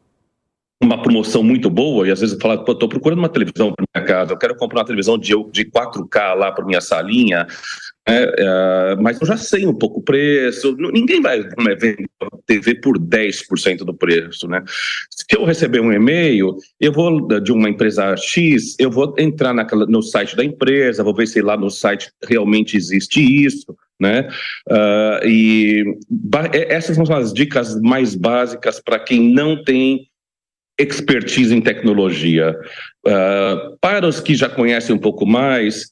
uma 0.84 1.01
promoção 1.01 1.41
muito 1.41 1.70
boa, 1.70 2.08
e 2.08 2.12
às 2.12 2.20
vezes 2.20 2.36
eu 2.36 2.41
falo, 2.41 2.62
estou 2.70 2.89
procurando 2.89 3.20
uma 3.20 3.29
televisão 3.29 3.74
para 3.74 3.86
minha 3.96 4.08
casa, 4.08 4.34
eu 4.34 4.38
quero 4.38 4.55
comprar 4.55 4.79
uma 4.79 4.86
televisão 4.86 5.17
de, 5.17 5.34
de 5.51 5.65
4K 5.65 6.36
lá 6.36 6.51
para 6.51 6.65
minha 6.65 6.82
salinha, 6.82 7.48
né, 8.08 8.25
é, 8.38 8.96
mas 9.00 9.20
eu 9.20 9.25
já 9.25 9.38
sei 9.38 9.65
um 9.65 9.74
pouco 9.74 10.00
o 10.00 10.03
preço, 10.03 10.75
ninguém 10.77 11.22
vai 11.22 11.41
vender 11.41 12.05
TV 12.46 12.75
por 12.75 13.00
10% 13.00 13.77
do 13.79 13.94
preço, 13.94 14.48
né? 14.48 14.63
Se 15.10 15.25
eu 15.36 15.44
receber 15.44 15.79
um 15.79 15.91
e-mail, 15.91 16.55
eu 16.79 16.91
vou 16.91 17.27
de 17.39 17.51
uma 17.51 17.70
empresa 17.70 18.15
X, 18.15 18.75
eu 18.77 18.91
vou 18.91 19.15
entrar 19.17 19.53
naquela, 19.53 19.86
no 19.88 20.03
site 20.03 20.36
da 20.36 20.44
empresa, 20.44 21.03
vou 21.03 21.15
ver 21.15 21.27
se 21.27 21.41
lá 21.41 21.58
no 21.58 21.72
site 21.72 22.12
realmente 22.27 22.77
existe 22.77 23.20
isso, 23.20 23.75
né? 24.00 24.27
Uh, 24.70 25.27
e 25.27 25.98
essas 26.53 26.96
são 26.96 27.15
as 27.15 27.34
dicas 27.34 27.79
mais 27.82 28.13
básicas 28.13 28.79
para 28.79 29.00
quem 29.00 29.34
não 29.34 29.63
tem 29.63 30.08
expertise 30.77 31.53
em 31.53 31.62
tecnologia. 31.62 32.55
Uh, 33.05 33.77
para 33.79 34.08
os 34.08 34.20
que 34.20 34.36
já 34.36 34.50
conhecem 34.50 34.96
um 34.96 35.00
pouco 35.00 35.25
mais, 35.25 35.91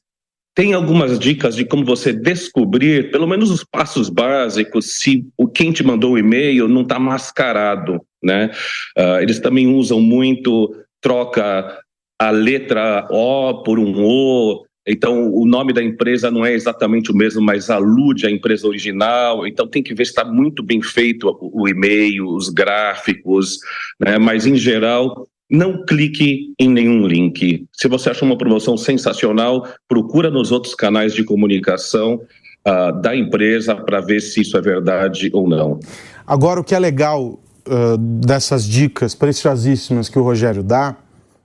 tem 0.54 0.72
algumas 0.72 1.18
dicas 1.18 1.56
de 1.56 1.64
como 1.64 1.84
você 1.84 2.12
descobrir, 2.12 3.10
pelo 3.10 3.26
menos 3.26 3.50
os 3.50 3.64
passos 3.64 4.08
básicos, 4.08 5.00
se 5.00 5.26
o 5.36 5.48
quem 5.48 5.72
te 5.72 5.82
mandou 5.82 6.12
o 6.12 6.18
e-mail 6.18 6.68
não 6.68 6.82
está 6.82 6.98
mascarado, 6.98 8.00
né? 8.22 8.50
Uh, 8.96 9.20
eles 9.20 9.40
também 9.40 9.66
usam 9.66 10.00
muito 10.00 10.74
troca 11.00 11.78
a 12.18 12.30
letra 12.30 13.06
O 13.10 13.62
por 13.62 13.78
um 13.78 14.02
O, 14.02 14.64
então, 14.86 15.32
o 15.32 15.46
nome 15.46 15.72
da 15.72 15.82
empresa 15.82 16.30
não 16.30 16.44
é 16.44 16.52
exatamente 16.52 17.10
o 17.10 17.16
mesmo, 17.16 17.40
mas 17.40 17.70
alude 17.70 18.26
à 18.26 18.30
empresa 18.30 18.68
original. 18.68 19.46
Então, 19.46 19.66
tem 19.66 19.82
que 19.82 19.94
ver 19.94 20.04
se 20.04 20.10
está 20.10 20.24
muito 20.24 20.62
bem 20.62 20.82
feito 20.82 21.34
o 21.40 21.66
e-mail, 21.66 22.28
os 22.28 22.50
gráficos, 22.50 23.58
né? 23.98 24.18
mas, 24.18 24.46
em 24.46 24.56
geral, 24.56 25.26
não 25.50 25.84
clique 25.86 26.52
em 26.58 26.68
nenhum 26.68 27.06
link. 27.06 27.64
Se 27.72 27.88
você 27.88 28.10
acha 28.10 28.24
uma 28.24 28.36
promoção 28.36 28.76
sensacional, 28.76 29.66
procura 29.88 30.30
nos 30.30 30.52
outros 30.52 30.74
canais 30.74 31.14
de 31.14 31.24
comunicação 31.24 32.20
uh, 32.66 33.00
da 33.00 33.16
empresa 33.16 33.74
para 33.74 34.00
ver 34.00 34.20
se 34.20 34.42
isso 34.42 34.56
é 34.56 34.60
verdade 34.60 35.30
ou 35.32 35.48
não. 35.48 35.80
Agora, 36.26 36.60
o 36.60 36.64
que 36.64 36.74
é 36.74 36.78
legal 36.78 37.40
uh, 37.66 37.96
dessas 37.96 38.66
dicas 38.66 39.14
preciosíssimas 39.14 40.10
que 40.10 40.18
o 40.18 40.22
Rogério 40.22 40.62
dá 40.62 40.96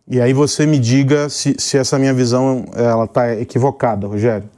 e 0.09 0.19
aí 0.19 0.33
você 0.33 0.65
me 0.65 0.79
diga 0.79 1.29
se, 1.29 1.55
se 1.59 1.77
essa 1.77 1.99
minha 1.99 2.13
visão 2.13 2.65
ela 2.73 3.05
está 3.05 3.35
equivocada, 3.35 4.07
Rogério. 4.07 4.49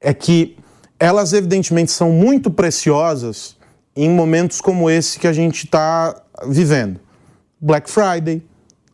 É 0.00 0.14
que 0.14 0.56
elas 1.00 1.32
evidentemente 1.32 1.90
são 1.90 2.12
muito 2.12 2.48
preciosas 2.48 3.56
em 3.96 4.08
momentos 4.08 4.60
como 4.60 4.88
esse 4.88 5.18
que 5.18 5.26
a 5.26 5.32
gente 5.32 5.64
está 5.64 6.14
vivendo. 6.46 7.00
Black 7.60 7.90
Friday, 7.90 8.40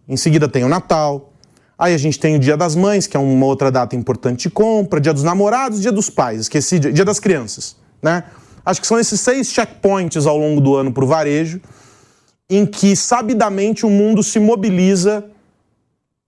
em 0.08 0.16
seguida 0.16 0.48
tem 0.48 0.64
o 0.64 0.68
Natal, 0.68 1.34
aí 1.78 1.92
a 1.92 1.98
gente 1.98 2.18
tem 2.18 2.36
o 2.36 2.38
Dia 2.38 2.56
das 2.56 2.74
Mães, 2.74 3.06
que 3.06 3.14
é 3.14 3.20
uma 3.20 3.44
outra 3.44 3.70
data 3.70 3.94
importante 3.94 4.44
de 4.44 4.50
compra, 4.50 4.98
Dia 4.98 5.12
dos 5.12 5.22
Namorados, 5.22 5.82
Dia 5.82 5.92
dos 5.92 6.08
Pais, 6.08 6.40
esqueci, 6.40 6.78
Dia 6.78 7.04
das 7.04 7.20
Crianças, 7.20 7.76
né? 8.02 8.24
Acho 8.64 8.80
que 8.80 8.86
são 8.86 8.98
esses 8.98 9.20
seis 9.20 9.48
checkpoints 9.52 10.26
ao 10.26 10.38
longo 10.38 10.62
do 10.62 10.74
ano 10.74 10.90
para 10.90 11.04
o 11.04 11.06
varejo, 11.06 11.60
em 12.48 12.64
que 12.64 12.96
sabidamente 12.96 13.84
o 13.84 13.90
mundo 13.90 14.22
se 14.22 14.40
mobiliza 14.40 15.26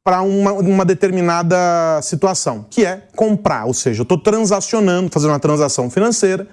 para 0.07 0.23
uma, 0.23 0.53
uma, 0.53 0.85
determinada 0.85 2.01
situação, 2.01 2.65
que 2.71 2.87
é 2.87 3.09
comprar, 3.17 3.65
ou 3.65 3.75
seja, 3.75 4.03
eu 4.03 4.05
estou 4.05 4.17
transacionando, 4.17 5.11
fazendo 5.11 5.31
uma 5.31 5.41
transação 5.41 5.91
financeira, 5.91 6.47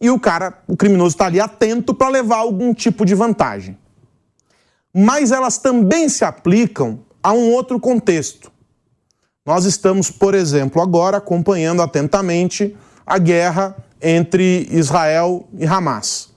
e 0.00 0.10
o 0.10 0.18
cara, 0.18 0.54
o 0.66 0.76
criminoso 0.76 1.14
está 1.14 1.26
ali 1.26 1.38
atento 1.38 1.94
para 1.94 2.08
levar 2.08 2.38
algum 2.38 2.74
tipo 2.74 3.04
de 3.04 3.14
vantagem. 3.14 3.78
Mas 4.92 5.30
elas 5.30 5.56
também 5.56 6.08
se 6.08 6.24
aplicam 6.24 6.98
a 7.22 7.32
um 7.32 7.52
outro 7.52 7.78
contexto. 7.78 8.50
Nós 9.46 9.66
estamos, 9.66 10.10
por 10.10 10.34
exemplo, 10.34 10.82
agora 10.82 11.18
acompanhando 11.18 11.82
atentamente 11.82 12.76
a 13.06 13.18
guerra 13.18 13.76
entre 14.02 14.66
Israel 14.68 15.48
e 15.56 15.64
Hamas. 15.64 16.30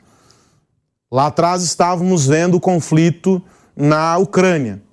Lá 1.12 1.26
atrás 1.26 1.64
estávamos 1.64 2.28
vendo 2.28 2.58
o 2.58 2.62
conflito 2.62 3.42
na 3.76 4.20
Ucrânia 4.20 4.84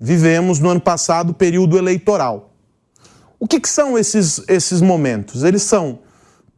vivemos 0.00 0.58
no 0.58 0.68
ano 0.70 0.80
passado 0.80 1.34
período 1.34 1.76
eleitoral. 1.76 2.50
O 3.40 3.46
que, 3.46 3.60
que, 3.60 3.68
são 3.68 3.96
esses, 3.96 4.42
esses 4.48 4.80
momentos? 4.80 5.44
Eles 5.44 5.62
são 5.62 6.00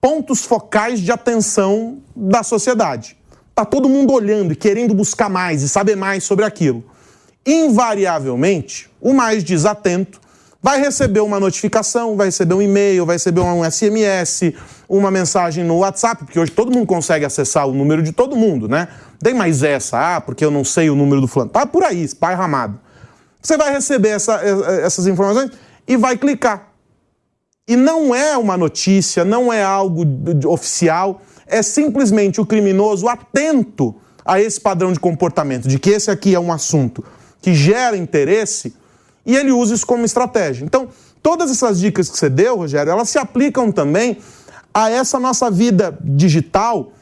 pontos 0.01 0.45
focais 0.45 1.01
de 1.01 1.13
atenção 1.13 1.99
da 2.17 2.43
sociedade. 2.43 3.17
Está 3.51 3.65
todo 3.65 3.89
mundo 3.89 4.13
olhando 4.13 4.53
e 4.53 4.57
querendo 4.57 4.95
buscar 4.95 5.29
mais 5.29 5.63
e 5.63 5.69
saber 5.69 5.97
mais 5.97 6.25
sobre 6.25 6.45
aquilo. 6.45 6.83
Invariavelmente, 7.45 8.91
o 9.01 9.13
mais 9.13 9.45
desatento 9.45 10.21
vai 10.63 10.79
receber 10.81 11.21
uma 11.21 11.41
notificação, 11.41 12.17
vai 12.17 12.29
receber 12.29 12.55
um 12.55 12.63
e-mail, 12.63 13.07
vai 13.07 13.17
receber 13.17 13.41
um 13.41 13.69
SMS, 13.69 14.55
uma 14.89 15.11
mensagem 15.11 15.65
no 15.65 15.79
WhatsApp, 15.79 16.25
porque 16.25 16.39
hoje 16.39 16.53
todo 16.53 16.71
mundo 16.71 16.87
consegue 16.87 17.25
acessar 17.25 17.67
o 17.67 17.73
número 17.73 18.03
de 18.03 18.13
todo 18.13 18.37
mundo, 18.37 18.69
né? 18.69 18.89
Tem 19.19 19.35
mais 19.35 19.63
essa, 19.63 20.17
ah, 20.17 20.21
porque 20.21 20.45
eu 20.45 20.51
não 20.51 20.65
sei 20.65 20.91
o 20.91 20.95
número 20.95 21.21
do 21.21 21.27
fulano. 21.27 21.51
Tá 21.51 21.67
por 21.67 21.83
aí, 21.83 22.09
pai 22.15 22.35
ramado. 22.35 22.79
Você 23.43 23.57
vai 23.57 23.73
receber 23.73 24.11
essa, 24.11 24.35
essas 24.83 25.07
informações 25.07 25.51
e 25.87 25.97
vai 25.97 26.17
clicar. 26.17 26.69
E 27.67 27.77
não 27.77 28.15
é 28.15 28.37
uma 28.37 28.57
notícia, 28.57 29.25
não 29.25 29.53
é 29.53 29.63
algo 29.63 30.05
oficial, 30.47 31.23
é 31.47 31.63
simplesmente 31.63 32.41
o 32.41 32.47
criminoso 32.47 33.09
atento 33.09 33.95
a 34.25 34.41
esse 34.41 34.61
padrão 34.61 34.93
de 34.93 35.01
comportamento, 35.01 35.69
de 35.69 35.79
que 35.79 35.91
esse 35.91 36.11
aqui 36.11 36.35
é 36.35 36.41
um 36.41 36.53
assunto 36.53 37.05
que 37.41 37.55
gera 37.55 37.97
interesse 37.97 38.75
e 39.25 39.37
ele 39.37 39.53
usa 39.53 39.75
isso 39.75 39.87
como 39.87 40.05
estratégia. 40.05 40.65
Então, 40.65 40.89
todas 41.23 41.51
essas 41.51 41.81
dicas 41.81 42.09
que 42.09 42.19
você 42.19 42.29
deu, 42.29 42.57
Rogério, 42.57 42.91
elas 42.91 43.09
se 43.09 43.19
aplicam 43.19 43.73
também 43.73 44.19
a 44.73 44.91
essa 44.91 45.19
nossa 45.19 45.51
vida 45.51 45.97
digital 46.03 46.93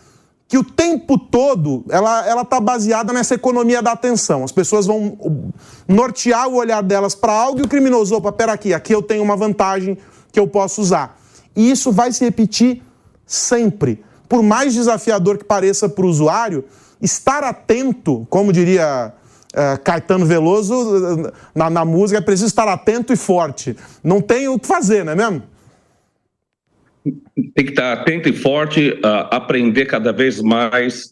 que 0.48 0.56
o 0.56 0.64
tempo 0.64 1.18
todo 1.18 1.84
ela 1.90 2.40
está 2.40 2.58
baseada 2.58 3.12
nessa 3.12 3.34
economia 3.34 3.82
da 3.82 3.92
atenção. 3.92 4.42
As 4.42 4.50
pessoas 4.50 4.86
vão 4.86 5.52
nortear 5.86 6.48
o 6.48 6.54
olhar 6.54 6.82
delas 6.82 7.14
para 7.14 7.34
algo 7.34 7.60
e 7.60 7.62
o 7.62 7.68
criminoso, 7.68 8.16
opa, 8.16 8.32
pera 8.32 8.54
aqui, 8.54 8.72
aqui 8.72 8.94
eu 8.94 9.02
tenho 9.02 9.22
uma 9.22 9.36
vantagem 9.36 9.98
que 10.32 10.40
eu 10.40 10.48
posso 10.48 10.80
usar. 10.80 11.20
E 11.54 11.70
isso 11.70 11.92
vai 11.92 12.10
se 12.12 12.24
repetir 12.24 12.82
sempre. 13.26 14.02
Por 14.26 14.42
mais 14.42 14.72
desafiador 14.72 15.36
que 15.36 15.44
pareça 15.44 15.86
para 15.86 16.06
o 16.06 16.08
usuário, 16.08 16.64
estar 17.00 17.44
atento, 17.44 18.26
como 18.30 18.50
diria 18.50 19.12
uh, 19.52 19.82
Caetano 19.82 20.24
Veloso 20.24 21.30
na, 21.54 21.68
na 21.68 21.84
música, 21.84 22.18
é 22.18 22.22
preciso 22.22 22.46
estar 22.46 22.68
atento 22.68 23.12
e 23.12 23.16
forte. 23.16 23.76
Não 24.02 24.22
tem 24.22 24.48
o 24.48 24.58
que 24.58 24.66
fazer, 24.66 25.04
não 25.04 25.12
é 25.12 25.16
mesmo? 25.16 25.42
Tem 27.54 27.64
que 27.64 27.70
estar 27.70 27.92
atento 27.92 28.28
e 28.28 28.32
forte, 28.32 28.90
uh, 28.90 29.28
aprender 29.30 29.86
cada 29.86 30.12
vez 30.12 30.40
mais 30.40 31.06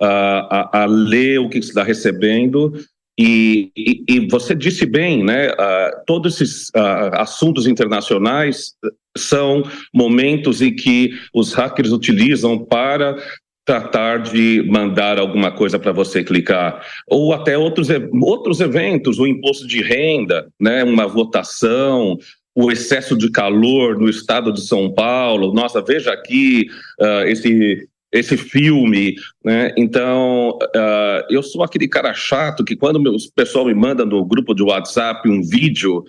uh, 0.00 0.04
a, 0.04 0.82
a, 0.82 0.86
ler 0.86 1.38
o 1.38 1.48
que 1.48 1.58
está 1.58 1.82
recebendo 1.82 2.72
E, 3.18 3.70
e, 3.76 4.04
e, 4.08 4.28
você 4.28 4.54
disse 4.54 4.86
bem, 4.86 5.22
né? 5.22 5.50
Uh, 5.50 6.04
todos 6.06 6.40
esses 6.40 6.70
assuntos 7.12 7.66
internacionais 7.66 8.72
são 9.16 9.62
momentos 9.94 10.62
em 10.62 10.74
que 10.74 11.10
os 11.34 11.52
hackers 11.52 11.92
utilizam 11.92 12.58
para 12.58 13.16
tratar 13.64 14.22
de 14.22 14.66
mandar 14.68 15.18
alguma 15.18 15.52
coisa 15.52 15.78
para 15.78 15.92
você 15.92 16.24
clicar, 16.24 16.84
ou 17.06 17.32
até 17.32 17.56
outros, 17.56 17.88
outros 18.22 18.60
eventos, 18.60 19.18
o 19.18 19.26
imposto 19.26 19.66
de 19.66 19.82
renda, 19.82 20.48
né? 20.58 20.82
Uma 20.82 21.06
votação, 21.06 22.18
o 22.54 22.70
excesso 22.70 23.16
de 23.16 23.30
calor 23.30 23.98
no 23.98 24.08
estado 24.08 24.52
de 24.52 24.60
São 24.60 24.92
Paulo. 24.92 25.52
Nossa, 25.52 25.80
veja 25.80 26.12
aqui 26.12 26.66
uh, 27.00 27.26
esse 27.26 27.88
esse 28.12 28.36
filme, 28.36 29.14
né? 29.42 29.72
Então, 29.74 30.58
uh, 30.60 31.24
eu 31.30 31.42
sou 31.42 31.62
aquele 31.62 31.88
cara 31.88 32.12
chato 32.12 32.62
que 32.62 32.76
quando 32.76 32.96
o 32.98 33.16
pessoal 33.34 33.64
me 33.64 33.72
manda 33.72 34.04
no 34.04 34.22
grupo 34.22 34.54
de 34.54 34.62
WhatsApp 34.62 35.26
um 35.30 35.40
vídeo 35.40 36.04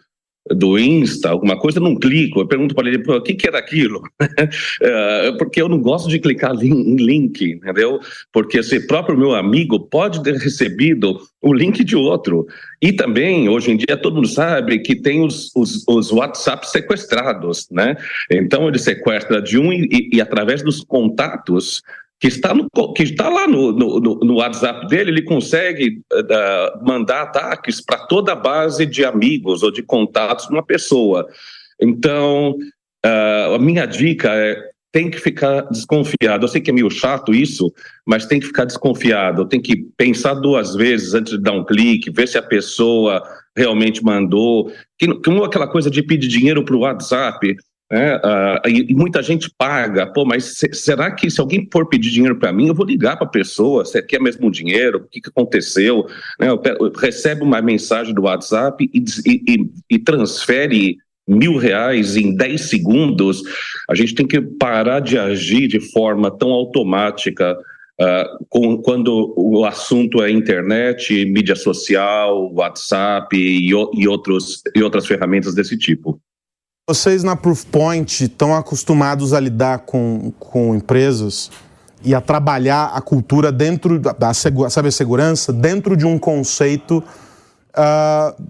do 0.51 0.77
Insta, 0.77 1.29
alguma 1.29 1.57
coisa, 1.57 1.79
eu 1.79 1.83
não 1.83 1.95
clico. 1.95 2.41
Eu 2.41 2.47
pergunto 2.47 2.75
para 2.75 2.87
ele, 2.87 3.01
o 3.09 3.21
que, 3.21 3.33
que 3.33 3.47
era 3.47 3.57
aquilo? 3.57 3.99
uh, 4.21 5.37
porque 5.39 5.61
eu 5.61 5.69
não 5.69 5.79
gosto 5.79 6.09
de 6.09 6.19
clicar 6.19 6.53
em 6.61 6.95
link, 6.95 7.43
entendeu? 7.43 7.99
Porque 8.31 8.59
esse 8.59 8.85
próprio 8.85 9.17
meu 9.17 9.33
amigo 9.33 9.79
pode 9.79 10.21
ter 10.21 10.35
recebido 10.35 11.19
o 11.41 11.53
link 11.53 11.83
de 11.83 11.95
outro. 11.95 12.45
E 12.81 12.91
também, 12.91 13.47
hoje 13.47 13.71
em 13.71 13.77
dia, 13.77 13.95
todo 13.95 14.15
mundo 14.15 14.27
sabe 14.27 14.79
que 14.79 14.95
tem 14.95 15.23
os, 15.23 15.51
os, 15.55 15.85
os 15.87 16.11
WhatsApp 16.11 16.69
sequestrados, 16.69 17.67
né? 17.71 17.95
Então, 18.29 18.67
ele 18.67 18.79
sequestra 18.79 19.41
de 19.41 19.57
um 19.57 19.71
e, 19.71 20.09
e 20.11 20.19
através 20.19 20.61
dos 20.61 20.83
contatos 20.83 21.81
que 22.23 22.29
está, 22.29 22.53
no, 22.53 22.69
que 22.93 23.03
está 23.03 23.27
lá 23.27 23.49
no, 23.49 23.73
no, 23.73 23.99
no 23.99 24.35
WhatsApp 24.35 24.87
dele, 24.87 25.11
ele 25.11 25.23
consegue 25.23 26.01
uh, 26.13 26.85
mandar 26.85 27.23
ataques 27.23 27.81
para 27.81 27.97
toda 27.97 28.31
a 28.31 28.35
base 28.35 28.85
de 28.85 29.03
amigos 29.03 29.61
ou 29.61 29.69
de 29.69 29.83
contatos 29.83 30.47
de 30.47 30.53
uma 30.53 30.63
pessoa. 30.63 31.27
Então, 31.81 32.55
uh, 33.05 33.55
a 33.55 33.59
minha 33.59 33.85
dica 33.85 34.29
é 34.33 34.55
tem 34.89 35.11
que 35.11 35.19
ficar 35.19 35.63
desconfiado. 35.63 36.45
Eu 36.45 36.47
sei 36.47 36.61
que 36.61 36.69
é 36.69 36.73
meio 36.73 36.89
chato 36.89 37.33
isso, 37.33 37.73
mas 38.05 38.25
tem 38.25 38.39
que 38.39 38.45
ficar 38.45 38.63
desconfiado. 38.63 39.45
Tem 39.45 39.59
que 39.59 39.85
pensar 39.97 40.35
duas 40.35 40.75
vezes 40.75 41.13
antes 41.13 41.33
de 41.33 41.41
dar 41.41 41.51
um 41.51 41.65
clique, 41.65 42.09
ver 42.09 42.29
se 42.29 42.37
a 42.37 42.41
pessoa 42.41 43.21
realmente 43.53 44.01
mandou. 44.01 44.71
Que, 44.97 45.13
que 45.13 45.29
aquela 45.43 45.67
coisa 45.67 45.91
de 45.91 46.01
pedir 46.01 46.29
dinheiro 46.29 46.63
para 46.63 46.75
o 46.75 46.81
WhatsApp. 46.81 47.53
Uh, 47.93 48.67
e, 48.67 48.91
e, 48.91 48.95
muita 48.95 49.21
gente 49.21 49.53
paga, 49.55 50.07
pô, 50.07 50.25
mas 50.25 50.57
se, 50.57 50.73
será 50.73 51.11
que 51.11 51.29
se 51.29 51.39
alguém 51.39 51.67
for 51.71 51.87
pedir 51.87 52.09
dinheiro 52.09 52.39
para 52.39 52.51
mim, 52.51 52.67
eu 52.67 52.73
vou 52.73 52.87
ligar 52.87 53.17
para 53.17 53.27
a 53.27 53.29
pessoa, 53.29 53.85
se 53.85 54.01
quer 54.01 54.19
mesmo 54.19 54.49
dinheiro, 54.49 54.99
o 54.99 55.07
que, 55.07 55.21
que 55.21 55.29
aconteceu? 55.29 56.07
Né, 56.39 56.49
eu, 56.49 56.59
eu, 56.79 56.91
recebe 56.91 57.43
uma 57.43 57.61
mensagem 57.61 58.11
do 58.11 58.23
WhatsApp 58.23 58.89
e, 58.91 59.03
e, 59.27 59.69
e 59.91 59.99
transfere 59.99 60.97
mil 61.27 61.55
reais 61.55 62.17
em 62.17 62.35
10 62.35 62.61
segundos, 62.61 63.43
a 63.87 63.93
gente 63.93 64.15
tem 64.15 64.25
que 64.25 64.41
parar 64.41 64.99
de 64.99 65.17
agir 65.17 65.67
de 65.67 65.79
forma 65.79 66.31
tão 66.31 66.49
automática 66.49 67.55
uh, 68.01 68.45
com, 68.49 68.81
quando 68.81 69.33
o 69.37 69.65
assunto 69.65 70.23
é 70.23 70.31
internet, 70.31 71.25
mídia 71.25 71.55
social, 71.55 72.51
WhatsApp 72.53 73.37
e, 73.37 73.69
e, 73.69 74.07
outros, 74.07 74.63
e 74.75 74.81
outras 74.81 75.05
ferramentas 75.05 75.53
desse 75.53 75.77
tipo. 75.77 76.19
Vocês 76.85 77.23
na 77.23 77.33
Proofpoint 77.33 78.25
estão 78.25 78.53
acostumados 78.53 79.31
a 79.31 79.39
lidar 79.39 79.79
com, 79.85 80.33
com 80.37 80.75
empresas 80.75 81.49
e 82.03 82.13
a 82.13 82.19
trabalhar 82.19 82.87
a 82.87 82.99
cultura 82.99 83.53
dentro 83.53 83.97
da, 83.97 84.11
da 84.11 84.33
cibersegurança, 84.33 85.53
dentro 85.53 85.95
de 85.95 86.05
um 86.05 86.19
conceito 86.19 87.01
uh, 87.69 88.43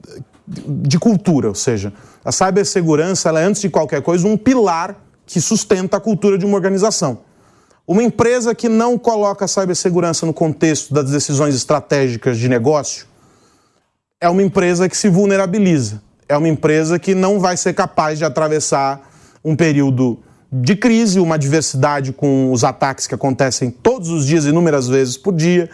de 0.47 0.97
cultura, 0.97 1.49
ou 1.49 1.53
seja, 1.53 1.93
a 2.25 2.31
cibersegurança 2.31 3.29
ela 3.29 3.39
é, 3.39 3.43
antes 3.43 3.61
de 3.61 3.69
qualquer 3.69 4.01
coisa, 4.01 4.27
um 4.27 4.35
pilar 4.35 4.95
que 5.27 5.39
sustenta 5.39 5.97
a 5.97 5.99
cultura 5.99 6.35
de 6.35 6.43
uma 6.43 6.55
organização. 6.55 7.19
Uma 7.85 8.01
empresa 8.01 8.55
que 8.55 8.67
não 8.67 8.97
coloca 8.97 9.45
a 9.45 9.47
cibersegurança 9.47 10.25
no 10.25 10.33
contexto 10.33 10.91
das 10.91 11.11
decisões 11.11 11.53
estratégicas 11.53 12.39
de 12.39 12.49
negócio 12.49 13.05
é 14.19 14.27
uma 14.27 14.41
empresa 14.41 14.89
que 14.89 14.97
se 14.97 15.07
vulnerabiliza 15.07 16.01
é 16.33 16.37
uma 16.37 16.49
empresa 16.49 16.97
que 16.97 17.13
não 17.13 17.39
vai 17.39 17.55
ser 17.55 17.73
capaz 17.73 18.17
de 18.17 18.25
atravessar 18.25 19.09
um 19.43 19.55
período 19.55 20.19
de 20.51 20.75
crise, 20.75 21.19
uma 21.19 21.35
adversidade 21.35 22.13
com 22.13 22.51
os 22.51 22.63
ataques 22.63 23.07
que 23.07 23.15
acontecem 23.15 23.71
todos 23.71 24.09
os 24.09 24.25
dias, 24.25 24.45
inúmeras 24.45 24.87
vezes 24.87 25.17
por 25.17 25.33
dia. 25.33 25.69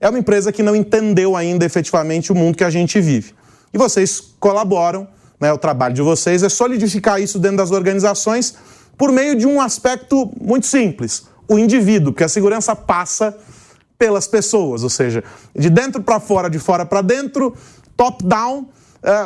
É 0.00 0.08
uma 0.08 0.18
empresa 0.18 0.50
que 0.52 0.62
não 0.62 0.74
entendeu 0.74 1.36
ainda 1.36 1.64
efetivamente 1.64 2.32
o 2.32 2.34
mundo 2.34 2.56
que 2.56 2.64
a 2.64 2.70
gente 2.70 3.00
vive. 3.00 3.34
E 3.72 3.78
vocês 3.78 4.20
colaboram, 4.38 5.06
né, 5.40 5.52
o 5.52 5.58
trabalho 5.58 5.94
de 5.94 6.02
vocês 6.02 6.42
é 6.42 6.48
solidificar 6.48 7.20
isso 7.20 7.38
dentro 7.38 7.58
das 7.58 7.70
organizações 7.70 8.54
por 8.96 9.10
meio 9.10 9.36
de 9.36 9.46
um 9.46 9.60
aspecto 9.60 10.30
muito 10.40 10.66
simples, 10.66 11.24
o 11.48 11.58
indivíduo, 11.58 12.12
porque 12.12 12.24
a 12.24 12.28
segurança 12.28 12.74
passa 12.76 13.36
pelas 13.98 14.26
pessoas, 14.26 14.82
ou 14.82 14.90
seja, 14.90 15.24
de 15.54 15.68
dentro 15.68 16.02
para 16.02 16.20
fora, 16.20 16.48
de 16.48 16.58
fora 16.58 16.86
para 16.86 17.02
dentro, 17.02 17.54
top-down, 17.96 18.68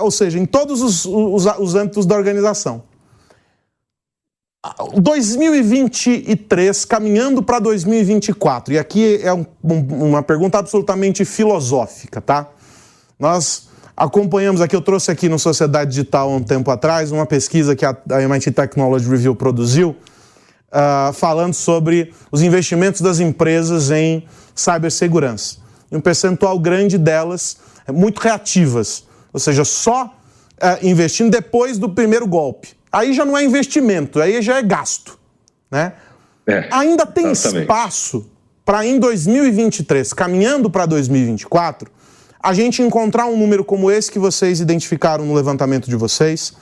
ou 0.02 0.10
seja, 0.10 0.38
em 0.38 0.44
todos 0.44 0.82
os, 0.82 1.04
os, 1.04 1.46
os 1.58 1.74
âmbitos 1.74 2.04
da 2.04 2.16
organização. 2.16 2.82
2023, 5.00 6.84
caminhando 6.84 7.42
para 7.42 7.60
2024, 7.60 8.74
e 8.74 8.78
aqui 8.78 9.20
é 9.22 9.32
um, 9.32 9.46
uma 9.62 10.22
pergunta 10.22 10.58
absolutamente 10.58 11.24
filosófica, 11.24 12.20
tá? 12.20 12.48
Nós 13.18 13.68
acompanhamos 13.96 14.60
aqui, 14.60 14.74
eu 14.74 14.80
trouxe 14.80 15.10
aqui 15.10 15.28
no 15.28 15.38
Sociedade 15.38 15.90
Digital 15.90 16.30
há 16.30 16.36
um 16.36 16.42
tempo 16.42 16.70
atrás, 16.70 17.12
uma 17.12 17.24
pesquisa 17.24 17.76
que 17.76 17.84
a, 17.84 17.96
a 18.10 18.22
MIT 18.22 18.50
Technology 18.50 19.08
Review 19.08 19.34
produziu, 19.34 19.90
uh, 20.70 21.12
falando 21.12 21.54
sobre 21.54 22.12
os 22.30 22.42
investimentos 22.42 23.00
das 23.00 23.20
empresas 23.20 23.90
em 23.90 24.24
cibersegurança. 24.54 25.58
E 25.90 25.96
um 25.96 26.00
percentual 26.00 26.58
grande 26.58 26.98
delas 26.98 27.58
é 27.86 27.92
muito 27.92 28.18
reativas 28.18 29.07
ou 29.38 29.40
seja, 29.40 29.64
só 29.64 30.12
é, 30.60 30.86
investindo 30.86 31.30
depois 31.30 31.78
do 31.78 31.88
primeiro 31.88 32.26
golpe. 32.26 32.76
Aí 32.90 33.12
já 33.12 33.24
não 33.24 33.38
é 33.38 33.44
investimento, 33.44 34.20
aí 34.20 34.42
já 34.42 34.58
é 34.58 34.62
gasto. 34.62 35.16
Né? 35.70 35.92
É, 36.46 36.68
Ainda 36.72 37.06
tem 37.06 37.30
espaço 37.30 38.28
para 38.64 38.84
em 38.84 38.98
2023, 38.98 40.12
caminhando 40.12 40.68
para 40.68 40.86
2024, 40.86 41.90
a 42.42 42.52
gente 42.52 42.82
encontrar 42.82 43.26
um 43.26 43.36
número 43.36 43.64
como 43.64 43.90
esse 43.90 44.10
que 44.10 44.18
vocês 44.18 44.60
identificaram 44.60 45.24
no 45.24 45.34
levantamento 45.34 45.88
de 45.88 45.96
vocês, 45.96 46.52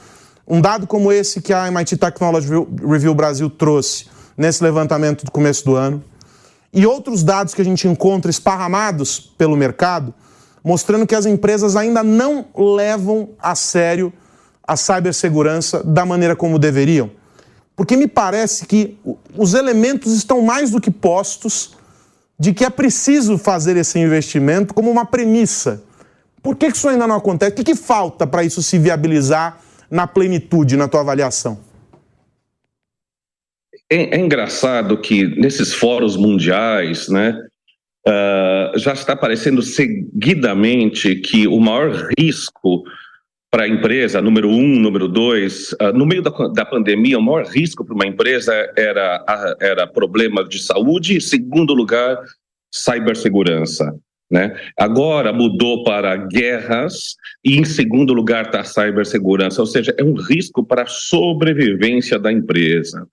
um 0.46 0.60
dado 0.60 0.86
como 0.86 1.10
esse 1.10 1.40
que 1.40 1.52
a 1.52 1.66
MIT 1.68 1.96
Technology 1.96 2.48
Review 2.86 3.14
Brasil 3.14 3.48
trouxe 3.50 4.06
nesse 4.36 4.62
levantamento 4.62 5.24
do 5.24 5.30
começo 5.30 5.64
do 5.64 5.74
ano, 5.74 6.04
e 6.72 6.86
outros 6.86 7.22
dados 7.22 7.54
que 7.54 7.62
a 7.62 7.64
gente 7.64 7.88
encontra 7.88 8.30
esparramados 8.30 9.18
pelo 9.18 9.56
mercado, 9.56 10.14
mostrando 10.66 11.06
que 11.06 11.14
as 11.14 11.26
empresas 11.26 11.76
ainda 11.76 12.02
não 12.02 12.44
levam 12.56 13.28
a 13.38 13.54
sério 13.54 14.12
a 14.66 14.76
cibersegurança 14.76 15.80
da 15.84 16.04
maneira 16.04 16.34
como 16.34 16.58
deveriam. 16.58 17.08
Porque 17.76 17.96
me 17.96 18.08
parece 18.08 18.66
que 18.66 18.98
os 19.36 19.54
elementos 19.54 20.12
estão 20.12 20.42
mais 20.42 20.72
do 20.72 20.80
que 20.80 20.90
postos 20.90 21.76
de 22.36 22.52
que 22.52 22.64
é 22.64 22.70
preciso 22.70 23.38
fazer 23.38 23.76
esse 23.76 23.96
investimento 24.00 24.74
como 24.74 24.90
uma 24.90 25.06
premissa. 25.06 25.84
Por 26.42 26.56
que 26.56 26.66
isso 26.66 26.88
ainda 26.88 27.06
não 27.06 27.14
acontece? 27.14 27.52
O 27.52 27.54
que, 27.54 27.62
que 27.62 27.76
falta 27.76 28.26
para 28.26 28.42
isso 28.42 28.60
se 28.60 28.76
viabilizar 28.76 29.60
na 29.88 30.04
plenitude, 30.04 30.76
na 30.76 30.88
tua 30.88 31.00
avaliação? 31.00 31.60
É, 33.88 34.16
é, 34.16 34.18
engraçado 34.18 35.00
que 35.00 35.26
nesses 35.40 35.72
fóruns 35.72 36.16
mundiais, 36.16 37.08
né, 37.08 37.40
uh, 38.06 38.78
já 38.78 38.92
está 38.92 39.12
aparecendo 39.12 39.62
seguidamente 39.62 41.16
que 41.16 41.46
o 41.46 41.58
maior 41.58 42.08
risco 42.18 42.84
para 43.50 43.64
a 43.64 43.68
empresa, 43.68 44.20
número 44.20 44.50
um, 44.50 44.78
número 44.78 45.08
dois, 45.08 45.72
uh, 45.72 45.92
no 45.94 46.06
meio 46.06 46.22
da, 46.22 46.30
da 46.48 46.64
pandemia, 46.64 47.18
o 47.18 47.22
maior 47.22 47.46
risco 47.46 47.84
para 47.84 47.94
uma 47.94 48.06
empresa 48.06 48.52
era, 48.76 49.56
era 49.60 49.86
problema 49.86 50.44
de 50.44 50.58
saúde, 50.58 51.16
e, 51.16 51.20
segundo 51.20 51.72
lugar, 51.74 52.18
cibersegurança. 52.72 53.94
Né? 54.28 54.56
Agora 54.76 55.32
mudou 55.32 55.84
para 55.84 56.16
guerras 56.16 57.14
e, 57.44 57.56
em 57.56 57.64
segundo 57.64 58.12
lugar, 58.12 58.46
está 58.46 58.60
a 58.60 58.64
cibersegurança, 58.64 59.60
ou 59.60 59.66
seja, 59.66 59.94
é 59.96 60.02
um 60.02 60.14
risco 60.14 60.64
para 60.64 60.82
a 60.82 60.86
sobrevivência 60.86 62.18
da 62.18 62.32
empresa. 62.32 63.06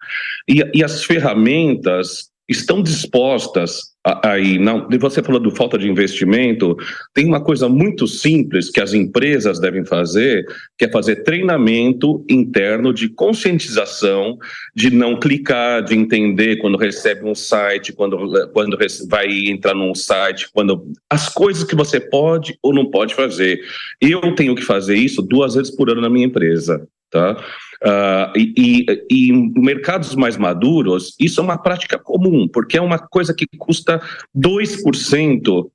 E, 0.50 0.64
e 0.74 0.84
as 0.84 1.04
ferramentas 1.04 2.33
estão 2.48 2.82
dispostas 2.82 3.94
aí 4.22 4.60
não 4.60 4.88
você 5.00 5.24
falou 5.24 5.40
do 5.40 5.50
falta 5.50 5.78
de 5.78 5.90
investimento 5.90 6.76
tem 7.14 7.26
uma 7.26 7.42
coisa 7.42 7.70
muito 7.70 8.06
simples 8.06 8.70
que 8.70 8.82
as 8.82 8.94
empresas 8.94 9.60
devem 9.60 9.86
fazer 9.86 10.46
que 10.78 10.84
é 10.84 10.92
fazer 10.92 11.24
treinamento 11.24 12.26
interno 12.30 12.94
de 12.94 13.08
conscientização 13.08 14.38
de 14.76 14.90
não 14.92 15.18
clicar 15.18 15.82
de 15.82 15.96
entender 15.96 16.58
quando 16.58 16.78
recebe 16.78 17.26
um 17.26 17.34
site 17.34 17.94
quando 17.94 18.50
quando 18.52 18.78
vai 19.08 19.28
entrar 19.48 19.74
num 19.74 19.96
site 19.96 20.50
quando 20.54 20.86
as 21.10 21.30
coisas 21.30 21.64
que 21.64 21.76
você 21.76 22.00
pode 22.00 22.58
ou 22.62 22.74
não 22.74 22.90
pode 22.90 23.16
fazer. 23.16 23.62
Eu 24.00 24.36
tenho 24.36 24.56
que 24.56 24.62
fazer 24.62 24.96
isso 24.96 25.22
duas 25.22 25.56
vezes 25.56 25.76
por 25.76 25.90
ano 25.90 26.02
na 26.02 26.10
minha 26.10 26.26
empresa 26.26 26.88
tá? 27.14 27.38
Uh, 27.84 28.38
e, 28.38 28.86
e, 29.10 29.32
em 29.32 29.54
mercados 29.56 30.16
mais 30.16 30.36
maduros, 30.36 31.16
isso 31.20 31.40
é 31.40 31.44
uma 31.44 31.58
prática 31.58 32.00
comum, 32.00 32.48
porque 32.48 32.78
é 32.78 32.82
uma 32.82 32.98
coisa 32.98 33.34
que 33.34 33.46
custa 33.58 34.02
2% 34.36 35.70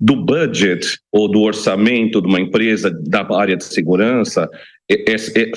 do 0.00 0.16
budget 0.16 0.98
ou 1.10 1.28
do 1.28 1.40
orçamento 1.40 2.20
de 2.20 2.28
uma 2.28 2.40
empresa 2.40 2.90
da 2.90 3.26
área 3.36 3.56
de 3.56 3.64
segurança 3.64 4.48
é, 4.90 5.12
é, 5.12 5.14
é, 5.14 5.52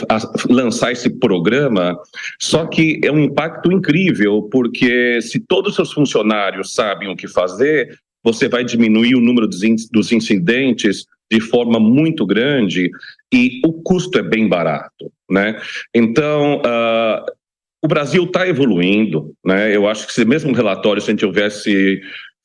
lançar 0.49 0.93
esse 0.93 1.09
programa, 1.09 1.97
só 2.39 2.65
que 2.65 3.01
é 3.03 3.11
um 3.11 3.19
impacto 3.19 3.71
incrível, 3.71 4.43
porque 4.43 5.21
se 5.21 5.39
todos 5.39 5.71
os 5.71 5.75
seus 5.75 5.91
funcionários 5.91 6.73
sabem 6.73 7.09
o 7.09 7.15
que 7.15 7.27
fazer, 7.27 7.99
você 8.23 8.47
vai 8.47 8.63
diminuir 8.63 9.15
o 9.15 9.21
número 9.21 9.47
dos 9.47 10.11
incidentes 10.11 11.05
de 11.31 11.41
forma 11.41 11.79
muito 11.79 12.25
grande 12.25 12.89
e 13.33 13.61
o 13.65 13.73
custo 13.73 14.17
é 14.17 14.23
bem 14.23 14.47
barato, 14.47 15.11
né? 15.29 15.59
Então, 15.93 16.57
uh, 16.57 17.25
o 17.83 17.87
Brasil 17.87 18.23
está 18.23 18.47
evoluindo, 18.47 19.33
né? 19.45 19.75
Eu 19.75 19.87
acho 19.87 20.07
que 20.07 20.13
se 20.13 20.25
mesmo 20.25 20.53
relatório, 20.53 21.01
se 21.01 21.09
a 21.09 21.13
gente 21.13 21.25
tivesse 21.25 22.01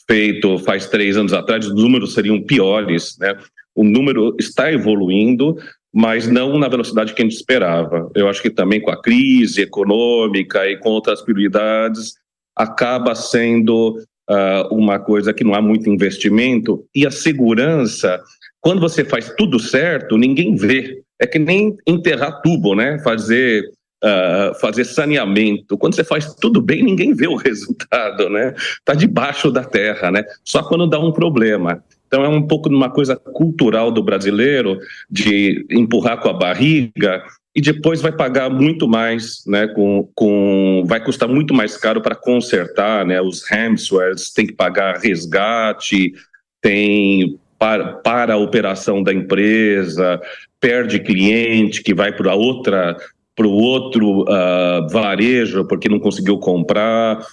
feito 0.07 0.59
faz 0.59 0.89
três 0.89 1.17
anos 1.17 1.33
atrás, 1.33 1.67
os 1.67 1.75
números 1.75 2.15
seriam 2.15 2.43
piores, 2.43 3.17
né? 3.19 3.37
O 3.75 3.85
número 3.85 4.37
está 4.39 4.71
evoluindo, 4.71 5.57
mas 5.93 6.29
não 6.29 6.59
na 6.59 6.69
velocidade 6.69 7.15
que 7.15 7.23
a 7.23 7.25
gente 7.25 7.37
esperava. 7.37 8.11
Eu 8.15 8.29
acho 8.29 8.43
que 8.43 8.51
também 8.51 8.81
com 8.81 8.91
a 8.91 9.01
crise 9.01 9.63
econômica 9.63 10.69
e 10.69 10.77
com 10.77 10.91
outras 10.91 11.23
prioridades, 11.23 12.15
acaba 12.57 13.15
sendo 13.15 13.99
uh, 14.29 14.75
uma 14.75 14.99
coisa 14.99 15.33
que 15.33 15.45
não 15.45 15.55
há 15.55 15.63
muito 15.63 15.89
investimento 15.89 16.85
e 16.95 17.07
a 17.07 17.11
segurança 17.11 18.21
quando 18.63 18.81
você 18.81 19.05
faz 19.05 19.35
tudo 19.37 19.59
certo, 19.59 20.17
ninguém 20.17 20.55
vê. 20.55 21.03
É 21.21 21.27
que 21.27 21.39
nem 21.39 21.77
enterrar 21.87 22.41
tubo, 22.41 22.75
né? 22.75 22.99
Fazer 23.01 23.65
Uh, 24.05 24.53
fazer 24.59 24.83
saneamento. 24.83 25.79
Quando 25.79 25.95
você 25.95 26.03
faz 26.03 26.35
tudo 26.35 26.61
bem, 26.61 26.83
ninguém 26.83 27.15
vê 27.15 27.29
o 27.29 27.37
resultado, 27.39 28.29
né? 28.29 28.53
Está 28.57 28.95
debaixo 28.95 29.49
da 29.49 29.63
terra, 29.63 30.11
né? 30.11 30.25
Só 30.45 30.61
quando 30.61 30.89
dá 30.89 30.99
um 30.99 31.13
problema. 31.13 31.85
Então 32.09 32.25
é 32.25 32.29
um 32.29 32.43
pouco 32.43 32.69
de 32.69 32.75
uma 32.75 32.91
coisa 32.91 33.15
cultural 33.15 33.93
do 33.93 34.03
brasileiro 34.03 34.77
de 35.09 35.65
empurrar 35.71 36.21
com 36.21 36.29
a 36.29 36.33
barriga 36.33 37.23
e 37.55 37.61
depois 37.61 38.03
vai 38.03 38.11
pagar 38.11 38.51
muito 38.51 38.89
mais, 38.89 39.45
né? 39.47 39.69
Com, 39.69 40.09
com 40.17 40.83
vai 40.85 40.99
custar 41.03 41.29
muito 41.29 41.55
mais 41.55 41.77
caro 41.77 42.03
para 42.03 42.17
consertar, 42.17 43.07
né? 43.07 43.23
Os 43.23 43.49
ransomwares 43.49 44.33
tem 44.33 44.49
que 44.49 44.53
pagar 44.53 44.99
resgate, 44.99 46.13
tem 46.61 47.39
para, 47.63 47.93
para 47.99 48.35
a 48.35 48.37
operação 48.37 49.05
da 49.05 49.15
empresa, 49.15 50.21
perde 50.59 50.99
cliente 50.99 51.81
que 51.81 51.95
vai 51.95 52.11
para 52.11 52.35
outra 52.35 52.97
para 53.37 53.47
o 53.47 53.53
outro 53.53 54.23
uh, 54.23 54.89
varejo 54.91 55.65
porque 55.69 55.89
não 55.89 56.01
conseguiu 56.01 56.39
comprar. 56.39 57.25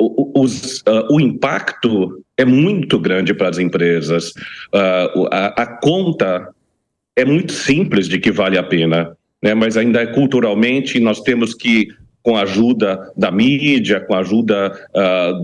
O, 0.00 0.42
os, 0.42 0.80
uh, 0.80 1.06
o 1.08 1.20
impacto 1.20 2.20
é 2.36 2.44
muito 2.44 2.98
grande 2.98 3.32
para 3.32 3.48
as 3.48 3.58
empresas. 3.58 4.30
Uh, 4.74 5.28
a, 5.30 5.62
a, 5.62 5.66
conta 5.78 6.48
é 7.14 7.24
muito 7.24 7.52
simples 7.52 8.08
de 8.08 8.18
que 8.18 8.32
vale 8.32 8.58
a 8.58 8.64
pena, 8.64 9.16
né? 9.40 9.54
mas 9.54 9.76
ainda 9.76 10.02
é 10.02 10.06
culturalmente 10.06 10.98
nós 10.98 11.20
temos 11.20 11.54
que 11.54 11.90
com 12.24 12.36
a 12.36 12.42
ajuda 12.42 13.12
da 13.16 13.30
mídia, 13.30 14.00
com 14.00 14.14
a 14.14 14.18
ajuda 14.18 14.72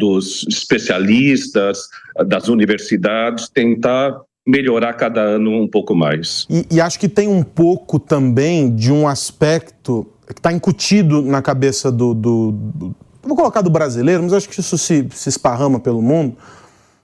dos 0.01 0.45
especialistas, 0.49 1.89
das 2.27 2.49
universidades, 2.49 3.49
tentar 3.49 4.21
melhorar 4.47 4.95
cada 4.95 5.21
ano 5.21 5.51
um 5.51 5.69
pouco 5.69 5.95
mais. 5.95 6.47
E, 6.51 6.67
e 6.73 6.81
acho 6.81 6.99
que 6.99 7.09
tem 7.09 7.29
um 7.29 7.43
pouco 7.43 7.99
também 7.99 8.75
de 8.75 8.93
um 8.93 9.07
aspecto 9.07 10.07
que 10.27 10.33
está 10.33 10.53
incutido 10.53 11.23
na 11.23 11.41
cabeça 11.41 11.91
do, 11.91 12.15
do, 12.15 12.53
do, 12.53 12.95
Vou 13.23 13.37
colocar 13.37 13.61
do 13.61 13.71
brasileiro, 13.71 14.23
mas 14.23 14.33
acho 14.33 14.49
que 14.49 14.59
isso 14.59 14.77
se, 14.77 15.07
se 15.13 15.29
esparrama 15.29 15.79
pelo 15.79 16.03
mundo. 16.03 16.37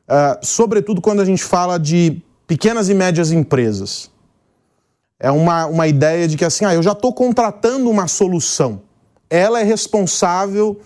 Uh, 0.08 0.38
sobretudo 0.42 1.00
quando 1.00 1.20
a 1.20 1.24
gente 1.24 1.44
fala 1.44 1.78
de 1.78 2.20
pequenas 2.46 2.88
e 2.88 2.94
médias 2.94 3.30
empresas. 3.30 4.10
É 5.20 5.30
uma, 5.30 5.66
uma 5.66 5.86
ideia 5.86 6.26
de 6.26 6.36
que 6.36 6.44
assim, 6.44 6.64
ah, 6.64 6.74
eu 6.74 6.82
já 6.82 6.92
estou 6.92 7.12
contratando 7.12 7.90
uma 7.90 8.08
solução. 8.08 8.80
Ela 9.28 9.60
é 9.60 9.64
responsável 9.64 10.80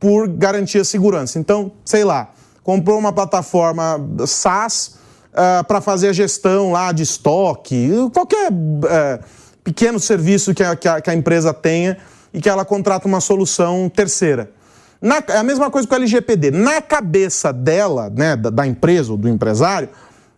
por 0.00 0.26
garantir 0.28 0.80
a 0.80 0.84
segurança. 0.84 1.38
Então, 1.38 1.72
sei 1.84 2.04
lá, 2.04 2.32
comprou 2.62 2.98
uma 2.98 3.12
plataforma 3.12 3.98
SaaS 4.26 4.98
uh, 5.34 5.60
ah, 5.60 5.64
para 5.66 5.80
fazer 5.80 6.08
a 6.08 6.12
gestão 6.12 6.72
lá 6.72 6.92
de 6.92 7.02
estoque, 7.02 7.90
qualquer 8.12 8.50
uh, 8.52 9.24
pequeno 9.62 9.98
serviço 9.98 10.54
que 10.54 10.62
a, 10.62 10.76
que, 10.76 10.88
a, 10.88 11.00
que 11.00 11.10
a, 11.10 11.14
empresa 11.14 11.52
tenha 11.52 11.98
e 12.32 12.40
que 12.40 12.48
ela 12.48 12.64
contrata 12.64 13.08
uma 13.08 13.20
solução 13.20 13.88
terceira. 13.88 14.50
Na, 15.00 15.22
é 15.28 15.36
a 15.36 15.42
mesma 15.42 15.70
coisa 15.70 15.86
com 15.86 15.94
o 15.94 15.98
LGPD. 15.98 16.50
Na 16.50 16.80
cabeça 16.80 17.52
dela, 17.52 18.10
né, 18.10 18.36
da, 18.36 18.50
da 18.50 18.66
empresa 18.66 19.12
ou 19.12 19.18
do 19.18 19.28
empresário, 19.28 19.88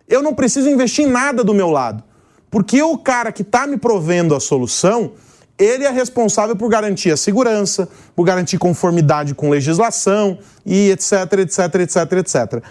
eu 0.09 0.23
não 0.23 0.35
preciso 0.35 0.69
investir 0.69 1.07
em 1.07 1.11
nada 1.11 1.45
do 1.45 1.55
meu 1.55 1.71
lado. 1.71 2.03
Porque 2.51 2.83
o 2.83 2.97
cara 2.97 3.31
que 3.31 3.43
está 3.43 3.67
me 3.67 3.77
provendo 3.77 4.35
a 4.35 4.41
solução, 4.41 5.13
ele 5.59 5.85
é 5.85 5.91
responsável 5.91 6.55
por 6.55 6.69
garantir 6.69 7.11
a 7.11 7.17
segurança, 7.17 7.89
por 8.15 8.25
garantir 8.25 8.59
conformidade 8.59 9.35
com 9.35 9.51
legislação 9.51 10.39
e 10.65 10.91
etc, 10.91 11.13
etc, 11.39 11.75
etc, 11.77 12.13
etc. 12.13 12.65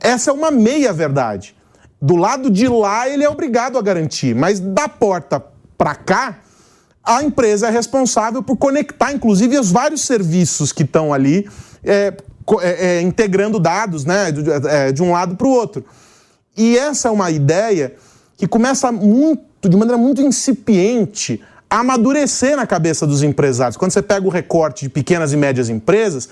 Essa 0.00 0.30
é 0.30 0.32
uma 0.32 0.50
meia-verdade. 0.50 1.54
Do 2.00 2.16
lado 2.16 2.50
de 2.50 2.68
lá, 2.68 3.08
ele 3.08 3.24
é 3.24 3.28
obrigado 3.28 3.76
a 3.76 3.82
garantir, 3.82 4.34
mas 4.34 4.60
da 4.60 4.88
porta 4.88 5.42
para 5.76 5.94
cá, 5.94 6.38
a 7.04 7.22
empresa 7.22 7.68
é 7.68 7.70
responsável 7.70 8.42
por 8.42 8.56
conectar, 8.56 9.12
inclusive, 9.12 9.58
os 9.58 9.70
vários 9.70 10.02
serviços 10.02 10.72
que 10.72 10.82
estão 10.82 11.12
ali, 11.12 11.48
é, 11.82 12.12
é, 12.60 12.86
é, 12.86 13.00
integrando 13.02 13.58
dados 13.58 14.04
né, 14.04 14.30
de, 14.30 14.50
é, 14.50 14.92
de 14.92 15.02
um 15.02 15.12
lado 15.12 15.36
para 15.36 15.46
o 15.46 15.50
outro. 15.50 15.84
E 16.56 16.76
essa 16.76 17.08
é 17.08 17.10
uma 17.10 17.30
ideia 17.30 17.94
que 18.36 18.46
começa 18.46 18.90
muito, 18.92 19.68
de 19.68 19.76
maneira 19.76 19.98
muito 19.98 20.20
incipiente 20.20 21.42
a 21.70 21.80
amadurecer 21.80 22.56
na 22.56 22.66
cabeça 22.66 23.06
dos 23.06 23.22
empresários. 23.22 23.76
Quando 23.76 23.92
você 23.92 24.02
pega 24.02 24.26
o 24.26 24.30
recorte 24.30 24.84
de 24.84 24.88
pequenas 24.88 25.32
e 25.32 25.36
médias 25.36 25.68
empresas, 25.68 26.28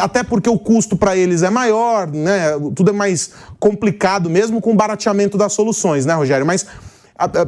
até 0.00 0.24
porque 0.24 0.50
o 0.50 0.58
custo 0.58 0.96
para 0.96 1.16
eles 1.16 1.42
é 1.42 1.50
maior, 1.50 2.08
né? 2.08 2.52
Tudo 2.74 2.90
é 2.90 2.92
mais 2.92 3.32
complicado, 3.60 4.28
mesmo 4.28 4.60
com 4.60 4.72
o 4.72 4.74
barateamento 4.74 5.38
das 5.38 5.52
soluções, 5.52 6.04
né, 6.04 6.14
Rogério? 6.14 6.44
Mas 6.44 6.66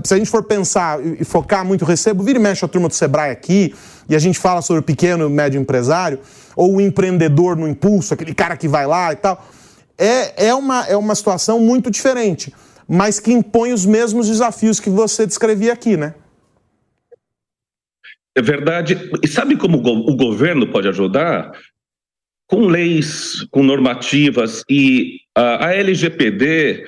se 0.05 0.14
a 0.14 0.16
gente 0.16 0.31
for 0.31 0.43
pensar 0.43 1.05
e 1.05 1.25
focar 1.25 1.64
muito, 1.64 1.85
recebo, 1.85 2.23
vira 2.23 2.38
e 2.38 2.43
mexe 2.43 2.64
a 2.64 2.69
turma 2.69 2.88
do 2.88 2.95
Sebrae 2.95 3.31
aqui, 3.31 3.75
e 4.09 4.16
a 4.16 4.19
gente 4.19 4.38
fala 4.38 4.62
sobre 4.62 4.81
o 4.81 4.83
pequeno 4.83 5.29
e 5.29 5.31
médio 5.31 5.61
empresário, 5.61 6.19
ou 6.57 6.77
o 6.77 6.81
empreendedor 6.81 7.57
no 7.57 7.69
impulso, 7.69 8.14
aquele 8.14 8.35
cara 8.35 8.57
que 8.57 8.66
vai 8.66 8.87
lá 8.87 9.12
e 9.12 9.16
tal. 9.16 9.45
É, 9.97 10.47
é, 10.49 10.55
uma, 10.55 10.87
é 10.87 10.97
uma 10.97 11.14
situação 11.14 11.61
muito 11.61 11.90
diferente, 11.90 12.53
mas 12.88 13.21
que 13.21 13.33
impõe 13.33 13.73
os 13.73 13.87
mesmos 13.87 14.27
desafios 14.27 14.81
que 14.81 14.90
você 14.90 15.27
descrevia 15.27 15.73
aqui, 15.73 15.97
né? 15.97 16.14
É 18.35 18.43
verdade. 18.43 19.11
E 19.23 19.29
sabe 19.29 19.57
como 19.57 19.79
o 19.79 20.16
governo 20.16 20.66
pode 20.66 20.88
ajudar? 20.88 21.53
Com 22.50 22.66
leis, 22.66 23.46
com 23.52 23.62
normativas 23.62 24.64
e 24.68 25.20
a, 25.36 25.68
a 25.68 25.74
LGPD, 25.74 26.84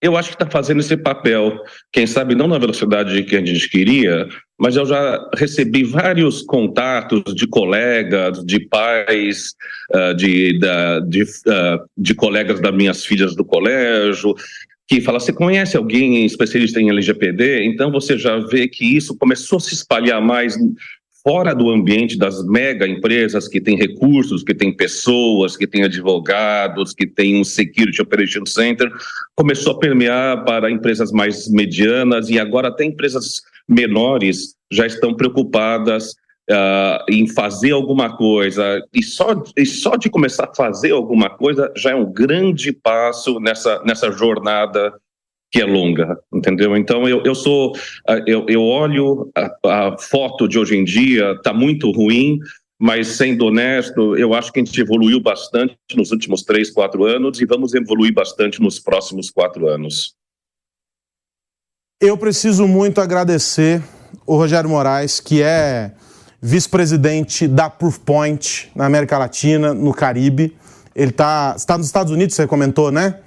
eu 0.00 0.16
acho 0.16 0.30
que 0.30 0.34
está 0.36 0.50
fazendo 0.50 0.80
esse 0.80 0.96
papel. 0.96 1.60
Quem 1.92 2.06
sabe 2.06 2.34
não 2.34 2.48
na 2.48 2.58
velocidade 2.58 3.22
que 3.24 3.36
a 3.36 3.44
gente 3.44 3.68
queria, 3.68 4.26
mas 4.58 4.74
eu 4.74 4.86
já 4.86 5.30
recebi 5.36 5.84
vários 5.84 6.42
contatos 6.42 7.34
de 7.34 7.46
colegas, 7.46 8.42
de 8.44 8.58
pais, 8.60 9.54
uh, 9.94 10.14
de, 10.14 10.58
de, 11.08 11.22
uh, 11.22 11.86
de 11.96 12.14
colegas 12.14 12.58
das 12.60 12.74
minhas 12.74 13.04
filhas 13.04 13.36
do 13.36 13.44
colégio, 13.44 14.34
que 14.88 15.00
fala, 15.00 15.18
você 15.18 15.32
conhece 15.32 15.76
alguém 15.76 16.24
especialista 16.24 16.80
em 16.80 16.88
LGPD? 16.88 17.64
Então 17.64 17.90
você 17.90 18.16
já 18.16 18.38
vê 18.38 18.68
que 18.68 18.96
isso 18.96 19.16
começou 19.16 19.58
a 19.58 19.60
se 19.60 19.74
espalhar 19.74 20.22
mais 20.22 20.56
fora 21.26 21.52
do 21.52 21.70
ambiente 21.70 22.16
das 22.16 22.46
mega 22.46 22.86
empresas 22.86 23.48
que 23.48 23.60
têm 23.60 23.76
recursos, 23.76 24.44
que 24.44 24.54
têm 24.54 24.72
pessoas, 24.72 25.56
que 25.56 25.66
têm 25.66 25.82
advogados, 25.82 26.94
que 26.94 27.04
têm 27.04 27.40
um 27.40 27.42
Security 27.42 28.00
Operation 28.00 28.46
Center, 28.46 28.88
começou 29.34 29.72
a 29.72 29.78
permear 29.80 30.44
para 30.44 30.70
empresas 30.70 31.10
mais 31.10 31.50
medianas 31.50 32.30
e 32.30 32.38
agora 32.38 32.68
até 32.68 32.84
empresas 32.84 33.42
menores 33.68 34.54
já 34.70 34.86
estão 34.86 35.14
preocupadas 35.14 36.12
uh, 36.48 37.04
em 37.10 37.26
fazer 37.26 37.72
alguma 37.72 38.16
coisa, 38.16 38.80
e 38.94 39.02
só, 39.02 39.42
e 39.56 39.66
só 39.66 39.96
de 39.96 40.08
começar 40.08 40.44
a 40.44 40.54
fazer 40.54 40.92
alguma 40.92 41.28
coisa 41.28 41.72
já 41.76 41.90
é 41.90 41.96
um 41.96 42.12
grande 42.12 42.72
passo 42.72 43.40
nessa, 43.40 43.82
nessa 43.84 44.12
jornada 44.12 44.94
que 45.50 45.60
é 45.60 45.64
longa, 45.64 46.18
entendeu? 46.32 46.76
Então 46.76 47.08
eu, 47.08 47.22
eu 47.24 47.34
sou, 47.34 47.72
uh, 47.72 48.22
eu, 48.26 48.46
eu 48.48 48.62
olho 48.62 49.30
a, 49.34 49.88
a 49.88 49.98
foto 49.98 50.48
de 50.48 50.58
hoje 50.58 50.76
em 50.76 50.84
dia, 50.84 51.32
está 51.32 51.52
muito 51.52 51.90
ruim, 51.90 52.38
mas 52.78 53.08
sendo 53.08 53.46
honesto, 53.46 54.16
eu 54.16 54.34
acho 54.34 54.52
que 54.52 54.60
a 54.60 54.64
gente 54.64 54.78
evoluiu 54.80 55.20
bastante 55.20 55.76
nos 55.94 56.10
últimos 56.10 56.42
três, 56.42 56.70
quatro 56.70 57.04
anos 57.04 57.40
e 57.40 57.46
vamos 57.46 57.74
evoluir 57.74 58.12
bastante 58.12 58.60
nos 58.60 58.78
próximos 58.78 59.30
quatro 59.30 59.66
anos. 59.68 60.14
Eu 62.00 62.18
preciso 62.18 62.68
muito 62.68 63.00
agradecer 63.00 63.82
o 64.26 64.36
Rogério 64.36 64.68
Moraes, 64.68 65.18
que 65.20 65.40
é 65.42 65.92
vice-presidente 66.42 67.48
da 67.48 67.70
Proofpoint 67.70 68.70
na 68.74 68.84
América 68.84 69.16
Latina, 69.16 69.72
no 69.72 69.94
Caribe. 69.94 70.54
Ele 70.94 71.10
está 71.10 71.54
está 71.56 71.78
nos 71.78 71.86
Estados 71.86 72.12
Unidos, 72.12 72.34
você 72.34 72.46
comentou, 72.46 72.92
né? 72.92 73.20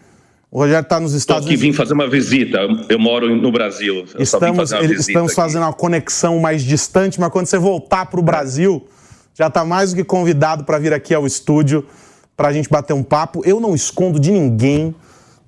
O 0.52 0.60
Rogério 0.60 0.82
está 0.82 1.00
nos 1.00 1.14
Estados 1.14 1.46
Unidos. 1.46 1.62
Vim 1.62 1.74
fazer 1.74 1.94
uma 1.94 2.10
visita. 2.10 2.60
Eu 2.90 2.98
moro 2.98 3.36
no 3.36 3.52
Brasil. 3.52 4.06
Eu 4.16 4.24
estamos 4.24 4.72
estamos 4.72 5.34
fazendo 5.34 5.64
uma 5.64 5.74
conexão 5.74 6.40
mais 6.40 6.64
distante, 6.64 7.20
mas 7.20 7.32
quando 7.32 7.46
você 7.46 7.60
voltar 7.60 8.08
para 8.08 8.20
o 8.20 8.24
Brasil, 8.24 8.88
já 9.36 9.48
está 9.48 9.64
mais 9.64 9.92
do 9.92 9.98
que 9.98 10.04
convidado 10.04 10.64
para 10.64 10.80
vir 10.80 10.92
aqui 10.92 11.14
ao 11.14 11.28
estúdio 11.28 11.86
para 12.36 12.48
a 12.48 12.54
gente 12.54 12.68
bater 12.68 12.94
um 12.94 13.04
papo. 13.04 13.44
Eu 13.46 13.60
não 13.60 13.76
escondo 13.76 14.20
de 14.20 14.32
ninguém 14.32 14.96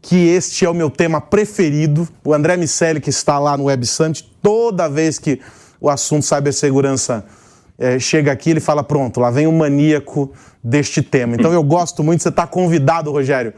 que 0.02 0.28
este 0.28 0.66
é 0.66 0.70
o 0.70 0.74
meu 0.74 0.90
tema 0.90 1.20
preferido. 1.20 2.08
O 2.24 2.34
André 2.34 2.56
Miceli, 2.56 3.02
que 3.02 3.10
está 3.10 3.40
lá 3.40 3.58
no 3.58 3.66
Web 3.66 3.86
Summit, 3.88 4.32
toda 4.42 4.88
vez 4.88 5.18
que 5.18 5.40
o 5.80 5.90
assunto 5.90 6.24
cibersegurança 6.26 7.26
é, 7.80 7.98
chega 7.98 8.32
aqui, 8.32 8.52
ele 8.52 8.60
fala: 8.60 8.84
pronto, 8.84 9.20
lá 9.20 9.32
vem 9.32 9.48
o 9.48 9.52
maníaco 9.52 10.32
deste 10.64 11.02
tema. 11.02 11.36
Então 11.36 11.52
eu 11.52 11.64
gosto 11.64 12.04
muito, 12.04 12.22
você 12.22 12.30
está 12.30 12.46
convidado, 12.46 13.12
Rogério, 13.12 13.54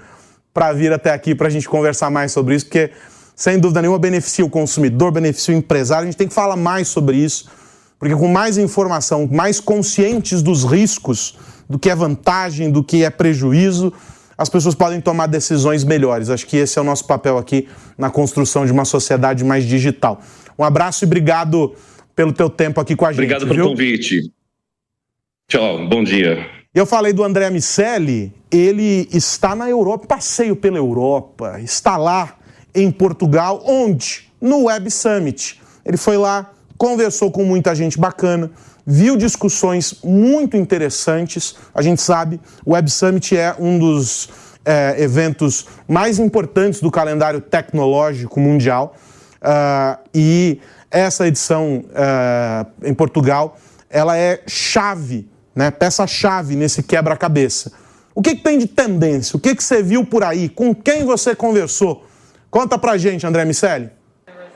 para 0.53 0.71
vir 0.73 0.93
até 0.93 1.11
aqui 1.11 1.33
para 1.33 1.47
a 1.47 1.49
gente 1.49 1.67
conversar 1.67 2.09
mais 2.09 2.31
sobre 2.31 2.55
isso, 2.55 2.65
porque 2.65 2.91
sem 3.35 3.57
dúvida 3.59 3.81
nenhuma 3.81 3.99
beneficia 3.99 4.45
o 4.45 4.49
consumidor, 4.49 5.11
beneficia 5.11 5.55
o 5.55 5.57
empresário. 5.57 6.03
A 6.03 6.05
gente 6.05 6.17
tem 6.17 6.27
que 6.27 6.33
falar 6.33 6.55
mais 6.55 6.87
sobre 6.87 7.17
isso, 7.17 7.49
porque 7.97 8.15
com 8.15 8.27
mais 8.27 8.57
informação, 8.57 9.27
mais 9.31 9.59
conscientes 9.59 10.41
dos 10.41 10.63
riscos, 10.63 11.37
do 11.67 11.79
que 11.79 11.89
é 11.89 11.95
vantagem, 11.95 12.69
do 12.69 12.83
que 12.83 13.03
é 13.03 13.09
prejuízo, 13.09 13.91
as 14.37 14.49
pessoas 14.49 14.75
podem 14.75 14.99
tomar 14.99 15.27
decisões 15.27 15.83
melhores. 15.83 16.29
Acho 16.29 16.45
que 16.45 16.57
esse 16.57 16.77
é 16.77 16.81
o 16.81 16.85
nosso 16.85 17.07
papel 17.07 17.37
aqui 17.37 17.67
na 17.97 18.09
construção 18.09 18.65
de 18.65 18.71
uma 18.71 18.85
sociedade 18.85 19.43
mais 19.43 19.63
digital. 19.63 20.21
Um 20.57 20.63
abraço 20.63 21.03
e 21.03 21.07
obrigado 21.07 21.73
pelo 22.15 22.31
teu 22.31 22.49
tempo 22.49 22.79
aqui 22.79 22.95
com 22.95 23.05
a 23.05 23.11
gente. 23.11 23.19
Obrigado 23.19 23.47
pelo 23.47 23.55
viu? 23.55 23.69
convite. 23.69 24.31
Tchau, 25.47 25.87
bom 25.87 26.03
dia. 26.03 26.62
Eu 26.73 26.87
falei 26.87 27.13
do 27.13 27.23
André 27.23 27.51
Miceli, 27.51 28.33
ele 28.49 29.07
está 29.11 29.55
na 29.55 29.69
Europa, 29.69 30.07
passeio 30.07 30.55
pela 30.55 30.77
Europa, 30.77 31.59
está 31.61 31.97
lá 31.97 32.33
em 32.73 32.89
Portugal, 32.89 33.61
onde? 33.63 34.27
No 34.41 34.63
Web 34.63 34.89
Summit. 34.89 35.61
Ele 35.85 35.97
foi 35.97 36.17
lá, 36.17 36.49
conversou 36.75 37.29
com 37.29 37.45
muita 37.45 37.75
gente 37.75 37.99
bacana, 37.99 38.49
viu 38.83 39.15
discussões 39.15 39.99
muito 40.03 40.57
interessantes. 40.57 41.55
A 41.75 41.83
gente 41.83 42.01
sabe, 42.01 42.41
o 42.65 42.73
Web 42.73 42.89
Summit 42.89 43.37
é 43.37 43.55
um 43.59 43.77
dos 43.77 44.29
é, 44.65 44.95
eventos 44.97 45.67
mais 45.87 46.17
importantes 46.17 46.81
do 46.81 46.89
calendário 46.89 47.39
tecnológico 47.39 48.39
mundial. 48.39 48.95
Uh, 49.43 49.99
e 50.11 50.59
essa 50.89 51.27
edição 51.27 51.83
uh, 51.85 52.71
em 52.81 52.95
Portugal, 52.95 53.57
ela 53.91 54.17
é 54.17 54.41
chave, 54.47 55.29
né, 55.55 55.71
peça-chave 55.71 56.55
nesse 56.55 56.83
quebra-cabeça. 56.83 57.71
O 58.15 58.21
que, 58.21 58.35
que, 58.35 58.43
tem 58.43 58.57
de 58.57 58.67
tendência? 58.67 59.35
O 59.37 59.39
que, 59.39 59.55
que 59.55 59.63
você 59.63 59.81
viu 59.81 60.05
por 60.05 60.23
aí? 60.23 60.49
Com 60.49 60.73
quem 60.73 61.05
você 61.05 61.35
conversou? 61.35 62.05
Conta 62.49 62.77
pra 62.77 62.97
gente, 62.97 63.25
André 63.25 63.43
Miceli. 63.45 63.89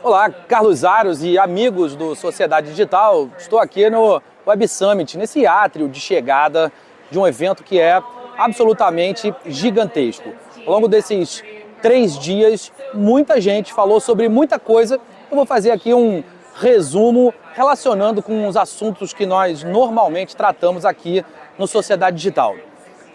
Olá, 0.04 0.30
Carlos 0.30 0.84
Aros 0.84 1.24
e 1.24 1.38
amigos 1.38 1.96
do 1.96 2.16
Sociedade 2.16 2.70
Digital. 2.70 3.30
Estou 3.38 3.60
aqui 3.60 3.90
no 3.90 4.22
Web 4.46 4.68
Summit, 4.68 5.18
nesse 5.18 5.46
átrio 5.46 5.90
de 5.90 6.00
chegada 6.00 6.72
de 7.10 7.18
um 7.18 7.28
evento 7.28 7.64
que 7.64 7.80
é 7.80 8.02
absolutamente 8.38 9.34
gigantesco. 9.46 10.30
Ao 10.66 10.74
longo 10.74 10.88
desses 10.88 11.44
três 11.82 12.18
dias, 12.18 12.72
muita 12.94 13.42
gente 13.42 13.74
falou 13.74 14.00
sobre 14.00 14.30
muita 14.30 14.60
coisa 14.60 15.00
eu 15.30 15.36
vou 15.36 15.46
fazer 15.46 15.72
aqui 15.72 15.94
um 15.94 16.24
resumo 16.56 17.34
relacionando 17.58 18.22
com 18.22 18.48
os 18.48 18.56
assuntos 18.56 19.14
que 19.14 19.26
nós 19.26 19.64
normalmente 19.64 20.36
tratamos 20.36 20.86
aqui 20.86 21.26
no 21.58 21.66
Sociedade 21.66 22.16
Digital. 22.16 22.56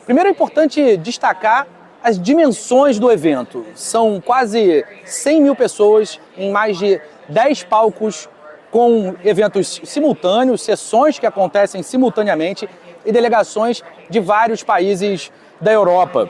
Primeiro 0.04 0.28
é 0.28 0.32
importante 0.32 0.96
destacar 0.96 1.64
as 2.02 2.20
dimensões 2.20 2.98
do 2.98 3.08
evento. 3.08 3.64
São 3.76 4.20
quase 4.20 4.84
100 5.04 5.42
mil 5.42 5.54
pessoas 5.54 6.18
em 6.36 6.50
mais 6.50 6.76
de 6.76 7.00
10 7.28 7.62
palcos 7.62 8.28
com 8.72 9.14
eventos 9.22 9.80
simultâneos, 9.84 10.62
sessões 10.62 11.20
que 11.20 11.26
acontecem 11.26 11.80
simultaneamente 11.80 12.68
e 13.06 13.12
delegações 13.12 13.80
de 14.10 14.18
vários 14.18 14.64
países 14.64 15.30
da 15.60 15.70
Europa. 15.70 16.28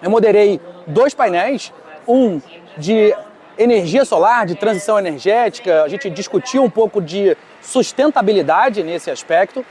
Eu 0.00 0.10
moderei 0.10 0.60
dois 0.86 1.12
painéis, 1.12 1.72
um 2.06 2.40
de 2.78 3.12
energia 3.62 4.04
solar, 4.04 4.46
de 4.46 4.54
transição 4.54 4.98
energética, 4.98 5.82
a 5.82 5.88
gente 5.88 6.10
discutiu 6.10 6.62
um 6.62 6.70
pouco 6.70 7.00
de 7.00 7.36
sustentabilidade 7.60 8.82
nesse 8.82 9.10
aspecto, 9.10 9.64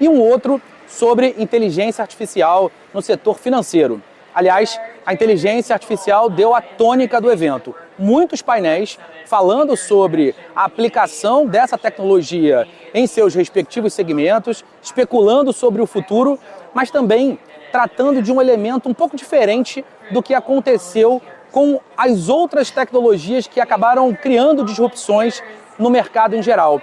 e 0.00 0.08
um 0.08 0.20
outro 0.20 0.60
sobre 0.86 1.34
inteligência 1.38 2.02
artificial 2.02 2.70
no 2.92 3.00
setor 3.00 3.38
financeiro. 3.38 4.02
Aliás, 4.34 4.80
a 5.06 5.12
inteligência 5.12 5.74
artificial 5.74 6.28
deu 6.28 6.54
a 6.54 6.60
tônica 6.60 7.20
do 7.20 7.30
evento. 7.30 7.74
Muitos 7.96 8.42
painéis 8.42 8.98
falando 9.26 9.76
sobre 9.76 10.34
a 10.54 10.64
aplicação 10.64 11.46
dessa 11.46 11.78
tecnologia 11.78 12.66
em 12.92 13.06
seus 13.06 13.34
respectivos 13.34 13.94
segmentos, 13.94 14.64
especulando 14.82 15.52
sobre 15.52 15.80
o 15.80 15.86
futuro, 15.86 16.38
mas 16.72 16.90
também 16.90 17.38
tratando 17.70 18.20
de 18.20 18.32
um 18.32 18.40
elemento 18.40 18.88
um 18.88 18.94
pouco 18.94 19.16
diferente 19.16 19.84
do 20.10 20.22
que 20.22 20.34
aconteceu 20.34 21.22
com 21.54 21.80
as 21.96 22.28
outras 22.28 22.68
tecnologias 22.68 23.46
que 23.46 23.60
acabaram 23.60 24.12
criando 24.12 24.64
disrupções 24.64 25.40
no 25.78 25.88
mercado 25.88 26.34
em 26.34 26.42
geral. 26.42 26.82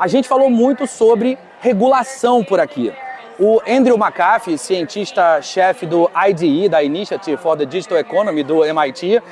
A 0.00 0.08
gente 0.08 0.26
falou 0.26 0.50
muito 0.50 0.84
sobre 0.84 1.38
regulação 1.60 2.42
por 2.42 2.58
aqui. 2.58 2.92
O 3.38 3.60
Andrew 3.68 3.96
McAfee, 3.96 4.58
cientista-chefe 4.58 5.86
do 5.86 6.10
IDE, 6.28 6.68
da 6.68 6.82
Initiative 6.82 7.36
for 7.36 7.56
the 7.56 7.64
Digital 7.64 7.98
Economy 7.98 8.42
do 8.42 8.64
MIT, 8.64 9.22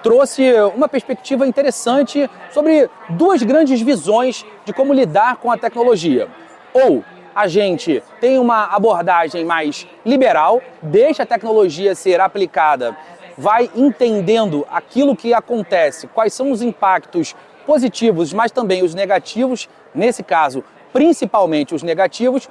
trouxe 0.00 0.52
uma 0.76 0.88
perspectiva 0.88 1.44
interessante 1.44 2.30
sobre 2.52 2.88
duas 3.08 3.42
grandes 3.42 3.80
visões 3.80 4.46
de 4.64 4.72
como 4.72 4.94
lidar 4.94 5.38
com 5.38 5.50
a 5.50 5.58
tecnologia. 5.58 6.28
Ou 6.72 7.02
a 7.34 7.48
gente 7.48 8.00
tem 8.20 8.38
uma 8.38 8.66
abordagem 8.66 9.44
mais 9.44 9.88
liberal, 10.06 10.62
deixa 10.80 11.24
a 11.24 11.26
tecnologia 11.26 11.96
ser 11.96 12.20
aplicada 12.20 12.96
vai 13.40 13.70
entendendo 13.74 14.66
aquilo 14.70 15.16
que 15.16 15.32
acontece, 15.32 16.06
quais 16.08 16.34
são 16.34 16.50
os 16.50 16.60
impactos 16.60 17.34
positivos, 17.64 18.34
mas 18.34 18.52
também 18.52 18.82
os 18.82 18.94
negativos, 18.94 19.66
nesse 19.94 20.22
caso, 20.22 20.62
principalmente 20.92 21.74
os 21.74 21.82
negativos, 21.82 22.50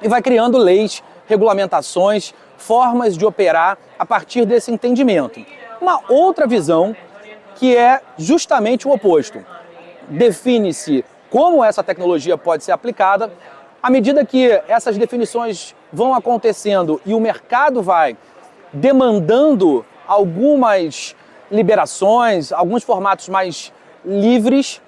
e 0.00 0.06
vai 0.06 0.22
criando 0.22 0.56
leis, 0.56 1.02
regulamentações, 1.26 2.32
formas 2.56 3.16
de 3.16 3.26
operar 3.26 3.76
a 3.98 4.06
partir 4.06 4.44
desse 4.44 4.70
entendimento. 4.70 5.44
Uma 5.80 6.00
outra 6.08 6.46
visão 6.46 6.94
que 7.56 7.76
é 7.76 8.00
justamente 8.16 8.86
o 8.86 8.92
oposto. 8.92 9.44
Define-se 10.08 11.04
como 11.28 11.64
essa 11.64 11.82
tecnologia 11.82 12.38
pode 12.38 12.62
ser 12.62 12.70
aplicada. 12.70 13.32
À 13.82 13.90
medida 13.90 14.24
que 14.24 14.48
essas 14.68 14.96
definições 14.96 15.74
vão 15.92 16.14
acontecendo 16.14 17.00
e 17.04 17.14
o 17.14 17.20
mercado 17.20 17.82
vai 17.82 18.16
demandando 18.72 19.84
algumas 20.06 21.14
liberações, 21.50 22.52
alguns 22.52 22.82
formatos 22.82 23.28
mais 23.28 23.72
livres, 24.04 24.80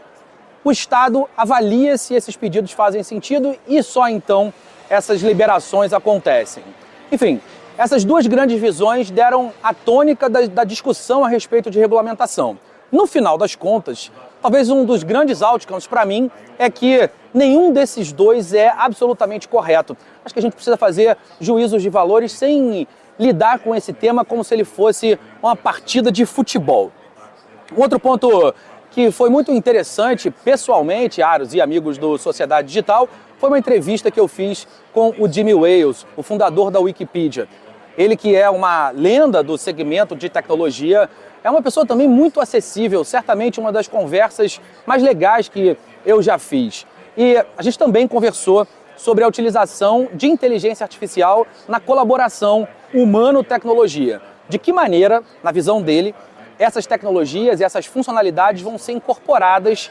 o 0.64 0.70
Estado 0.72 1.28
avalia 1.36 1.96
se 1.96 2.14
esses 2.14 2.36
pedidos 2.36 2.72
fazem 2.72 3.02
sentido 3.02 3.56
e 3.68 3.82
só 3.82 4.08
então 4.08 4.52
essas 4.90 5.20
liberações 5.22 5.92
acontecem. 5.92 6.62
Enfim, 7.10 7.40
essas 7.78 8.04
duas 8.04 8.26
grandes 8.26 8.60
visões 8.60 9.10
deram 9.10 9.52
a 9.62 9.72
tônica 9.72 10.28
da, 10.28 10.40
da, 10.46 10.64
discussão 10.64 11.24
a 11.24 11.28
respeito 11.28 11.70
de 11.70 11.78
regulamentação. 11.78 12.58
No 12.90 13.06
final 13.06 13.36
das 13.36 13.54
contas, 13.54 14.10
talvez 14.40 14.70
um 14.70 14.84
dos 14.84 15.02
grandes 15.02 15.42
outcomes 15.42 15.86
para 15.86 16.04
mim 16.04 16.30
é 16.58 16.70
que 16.70 17.08
nenhum 17.34 17.72
desses 17.72 18.12
dois 18.12 18.54
é 18.54 18.72
absolutamente 18.76 19.46
correto. 19.46 19.96
Acho 20.24 20.34
que 20.34 20.38
a 20.40 20.42
gente 20.42 20.54
precisa 20.54 20.76
fazer 20.76 21.16
juízos 21.40 21.82
de 21.82 21.90
valores 21.90 22.32
sem 22.32 22.88
lidar 23.18 23.58
com 23.58 23.74
esse 23.74 23.92
tema 23.92 24.24
como 24.24 24.44
se 24.44 24.54
ele 24.54 24.64
fosse 24.64 25.18
uma 25.42 25.56
partida 25.56 26.10
de 26.10 26.26
futebol. 26.26 26.92
Outro 27.76 27.98
ponto 27.98 28.54
que 28.90 29.10
foi 29.10 29.28
muito 29.28 29.52
interessante, 29.52 30.30
pessoalmente, 30.30 31.20
Aros 31.20 31.52
e 31.52 31.60
amigos 31.60 31.98
do 31.98 32.16
Sociedade 32.16 32.68
Digital, 32.68 33.08
foi 33.38 33.50
uma 33.50 33.58
entrevista 33.58 34.10
que 34.10 34.18
eu 34.18 34.26
fiz 34.26 34.66
com 34.92 35.14
o 35.18 35.30
Jimmy 35.30 35.54
Wales, 35.54 36.06
o 36.16 36.22
fundador 36.22 36.70
da 36.70 36.80
Wikipedia. 36.80 37.46
Ele 37.98 38.16
que 38.16 38.34
é 38.34 38.48
uma 38.48 38.90
lenda 38.90 39.42
do 39.42 39.58
segmento 39.58 40.16
de 40.16 40.28
tecnologia, 40.28 41.10
é 41.42 41.50
uma 41.50 41.62
pessoa 41.62 41.86
também 41.86 42.08
muito 42.08 42.40
acessível, 42.40 43.04
certamente 43.04 43.60
uma 43.60 43.70
das 43.70 43.86
conversas 43.86 44.60
mais 44.86 45.02
legais 45.02 45.48
que 45.48 45.76
eu 46.04 46.22
já 46.22 46.38
fiz. 46.38 46.86
E 47.16 47.36
a 47.56 47.62
gente 47.62 47.78
também 47.78 48.08
conversou 48.08 48.66
sobre 48.96 49.24
a 49.24 49.28
utilização 49.28 50.08
de 50.14 50.26
inteligência 50.26 50.84
artificial 50.84 51.46
na 51.68 51.78
colaboração 51.78 52.66
humano-tecnologia. 53.02 54.20
De 54.48 54.58
que 54.58 54.72
maneira, 54.72 55.22
na 55.42 55.52
visão 55.52 55.82
dele, 55.82 56.14
essas 56.58 56.86
tecnologias 56.86 57.60
e 57.60 57.64
essas 57.64 57.86
funcionalidades 57.86 58.62
vão 58.62 58.78
ser 58.78 58.92
incorporadas 58.92 59.90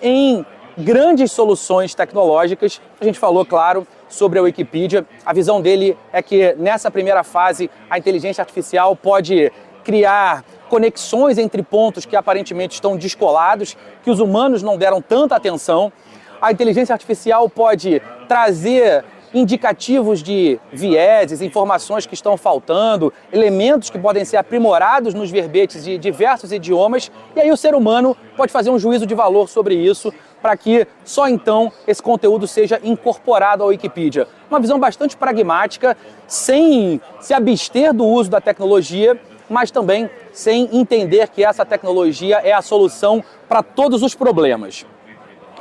em 0.00 0.44
grandes 0.76 1.32
soluções 1.32 1.94
tecnológicas. 1.94 2.80
A 3.00 3.04
gente 3.04 3.18
falou, 3.18 3.44
claro, 3.44 3.86
sobre 4.08 4.38
a 4.38 4.42
Wikipedia. 4.42 5.04
A 5.24 5.32
visão 5.32 5.60
dele 5.60 5.96
é 6.12 6.22
que 6.22 6.54
nessa 6.54 6.90
primeira 6.90 7.24
fase 7.24 7.70
a 7.88 7.98
inteligência 7.98 8.42
artificial 8.42 8.94
pode 8.94 9.52
criar 9.82 10.44
conexões 10.68 11.38
entre 11.38 11.62
pontos 11.62 12.06
que 12.06 12.16
aparentemente 12.16 12.74
estão 12.74 12.96
descolados, 12.96 13.76
que 14.02 14.10
os 14.10 14.18
humanos 14.18 14.62
não 14.62 14.76
deram 14.76 15.00
tanta 15.00 15.36
atenção. 15.36 15.92
A 16.40 16.50
inteligência 16.50 16.92
artificial 16.92 17.48
pode 17.48 18.02
trazer 18.28 19.04
indicativos 19.34 20.22
de 20.22 20.58
vieses, 20.72 21.42
informações 21.42 22.06
que 22.06 22.14
estão 22.14 22.36
faltando, 22.36 23.12
elementos 23.32 23.90
que 23.90 23.98
podem 23.98 24.24
ser 24.24 24.36
aprimorados 24.36 25.12
nos 25.12 25.30
verbetes 25.30 25.84
de 25.84 25.98
diversos 25.98 26.52
idiomas, 26.52 27.10
e 27.34 27.40
aí 27.40 27.50
o 27.50 27.56
ser 27.56 27.74
humano 27.74 28.16
pode 28.36 28.52
fazer 28.52 28.70
um 28.70 28.78
juízo 28.78 29.06
de 29.06 29.14
valor 29.14 29.48
sobre 29.48 29.74
isso 29.74 30.12
para 30.40 30.56
que 30.56 30.86
só 31.04 31.26
então 31.26 31.72
esse 31.88 32.02
conteúdo 32.02 32.46
seja 32.46 32.78
incorporado 32.84 33.62
à 33.62 33.66
Wikipedia. 33.66 34.28
Uma 34.50 34.60
visão 34.60 34.78
bastante 34.78 35.16
pragmática, 35.16 35.96
sem 36.26 37.00
se 37.18 37.32
abster 37.32 37.94
do 37.94 38.04
uso 38.04 38.30
da 38.30 38.42
tecnologia, 38.42 39.18
mas 39.48 39.70
também 39.70 40.10
sem 40.32 40.68
entender 40.70 41.28
que 41.28 41.42
essa 41.42 41.64
tecnologia 41.64 42.42
é 42.44 42.52
a 42.52 42.60
solução 42.60 43.24
para 43.48 43.62
todos 43.62 44.02
os 44.02 44.14
problemas. 44.14 44.84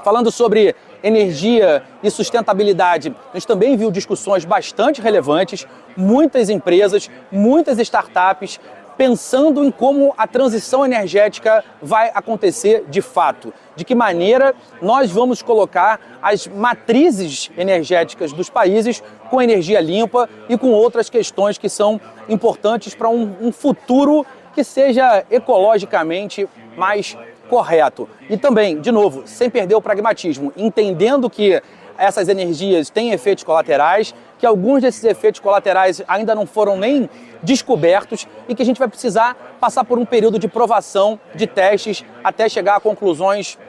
Falando 0.04 0.30
sobre 0.30 0.76
energia 1.04 1.84
e 2.02 2.10
sustentabilidade, 2.10 3.14
a 3.32 3.38
gente 3.38 3.48
também 3.48 3.76
viu 3.76 3.92
discussões 3.92 4.46
bastante 4.46 5.02
relevantes, 5.02 5.68
muitas 5.98 6.50
empresas, 6.50 7.10
muitas 7.32 7.78
startups 7.80 8.60
pensando 8.98 9.64
em 9.64 9.72
como 9.72 10.14
a 10.18 10.28
transição 10.28 10.86
energética 10.86 11.64
vai 11.82 12.12
acontecer 12.14 12.86
de 12.88 13.02
fato. 13.02 13.54
De 13.76 13.84
que 13.84 13.96
maneira 13.96 14.54
nós 14.82 15.12
vamos 15.12 15.42
colocar 15.42 16.00
as 16.22 16.48
matrizes 16.48 17.52
energéticas 17.58 18.32
dos 18.32 18.50
países 18.50 19.04
com 19.30 19.42
energia 19.42 19.82
limpa 19.82 20.30
e 20.48 20.58
com 20.58 20.72
outras 20.72 21.10
questões 21.10 21.58
que 21.58 21.70
são 21.70 22.00
importantes 22.30 22.94
para 22.94 23.10
um, 23.10 23.36
um 23.42 23.52
futuro 23.52 24.26
que 24.54 24.64
seja 24.64 25.26
ecologicamente 25.32 26.48
mais 26.78 27.18
correto. 27.54 28.10
E 28.28 28.36
também, 28.36 28.82
de 28.82 28.92
novo, 28.92 29.28
sem 29.28 29.48
perder 29.48 29.76
o 29.76 29.82
pragmatismo, 29.82 30.52
entendendo 30.58 31.30
que 31.30 31.62
essas 31.96 32.28
energias 32.28 32.90
têm 32.90 33.12
efeitos 33.12 33.44
colaterais, 33.44 34.16
que 34.40 34.46
alguns 34.48 34.82
desses 34.82 35.04
efeitos 35.04 35.40
colaterais 35.40 36.02
ainda 36.08 36.34
não 36.34 36.48
foram 36.48 36.76
nem 36.76 37.08
descobertos 37.44 38.28
e 38.50 38.56
que 38.56 38.64
a 38.64 38.66
gente 38.66 38.80
vai 38.80 38.88
precisar 38.88 39.58
passar 39.60 39.84
por 39.84 40.00
um 40.00 40.06
período 40.06 40.40
de 40.40 40.48
provação, 40.48 41.20
de 41.36 41.46
testes, 41.46 42.04
até 42.24 42.50
chegar 42.50 42.78
a 42.78 42.80
conclusões 42.80 43.60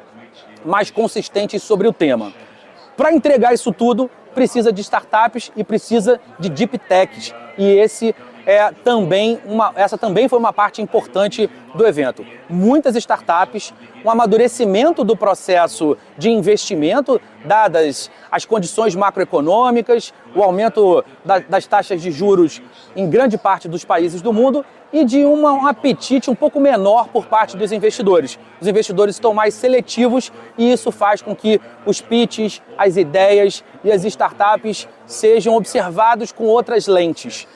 mais 0.64 0.90
consistentes 0.90 1.62
sobre 1.62 1.86
o 1.86 1.92
tema. 1.92 2.32
Para 2.96 3.12
entregar 3.12 3.52
isso 3.52 3.70
tudo, 3.70 4.10
precisa 4.34 4.72
de 4.72 4.80
startups 4.80 5.52
e 5.54 5.62
precisa 5.62 6.18
de 6.38 6.48
deep 6.48 6.78
techs. 6.78 7.34
E 7.58 7.66
esse 7.66 8.14
é 8.46 8.70
também 8.70 9.40
uma, 9.44 9.72
essa 9.74 9.96
também 9.96 10.28
foi 10.28 10.38
uma 10.38 10.52
parte 10.52 10.82
importante 10.82 11.48
do 11.74 11.86
evento. 11.86 12.24
Muitas 12.48 12.94
startups, 12.96 13.72
um 14.04 14.10
amadurecimento 14.10 15.02
do 15.02 15.16
processo 15.16 15.96
de 16.16 16.30
investimento, 16.30 17.20
dadas 17.44 18.10
as 18.30 18.44
condições 18.44 18.94
macroeconômicas, 18.94 20.12
o 20.34 20.42
aumento 20.42 21.04
da, 21.24 21.38
das 21.38 21.66
taxas 21.66 22.00
de 22.00 22.10
juros 22.10 22.62
em 22.94 23.08
grande 23.08 23.38
parte 23.38 23.68
dos 23.68 23.84
países 23.84 24.20
do 24.22 24.32
mundo 24.32 24.64
e 24.92 25.04
de 25.04 25.24
uma, 25.24 25.52
um 25.52 25.66
apetite 25.66 26.30
um 26.30 26.36
pouco 26.36 26.60
menor 26.60 27.08
por 27.08 27.26
parte 27.26 27.56
dos 27.56 27.72
investidores. 27.72 28.38
Os 28.60 28.68
investidores 28.68 29.16
estão 29.16 29.34
mais 29.34 29.52
seletivos 29.54 30.30
e 30.56 30.70
isso 30.70 30.92
faz 30.92 31.20
com 31.20 31.34
que 31.34 31.60
os 31.84 32.00
pitches, 32.00 32.62
as 32.78 32.96
ideias 32.96 33.64
e 33.82 33.90
as 33.90 34.04
startups 34.04 34.86
sejam 35.04 35.56
observados 35.56 36.30
com 36.30 36.44
outras 36.44 36.86
lentes. 36.86 37.48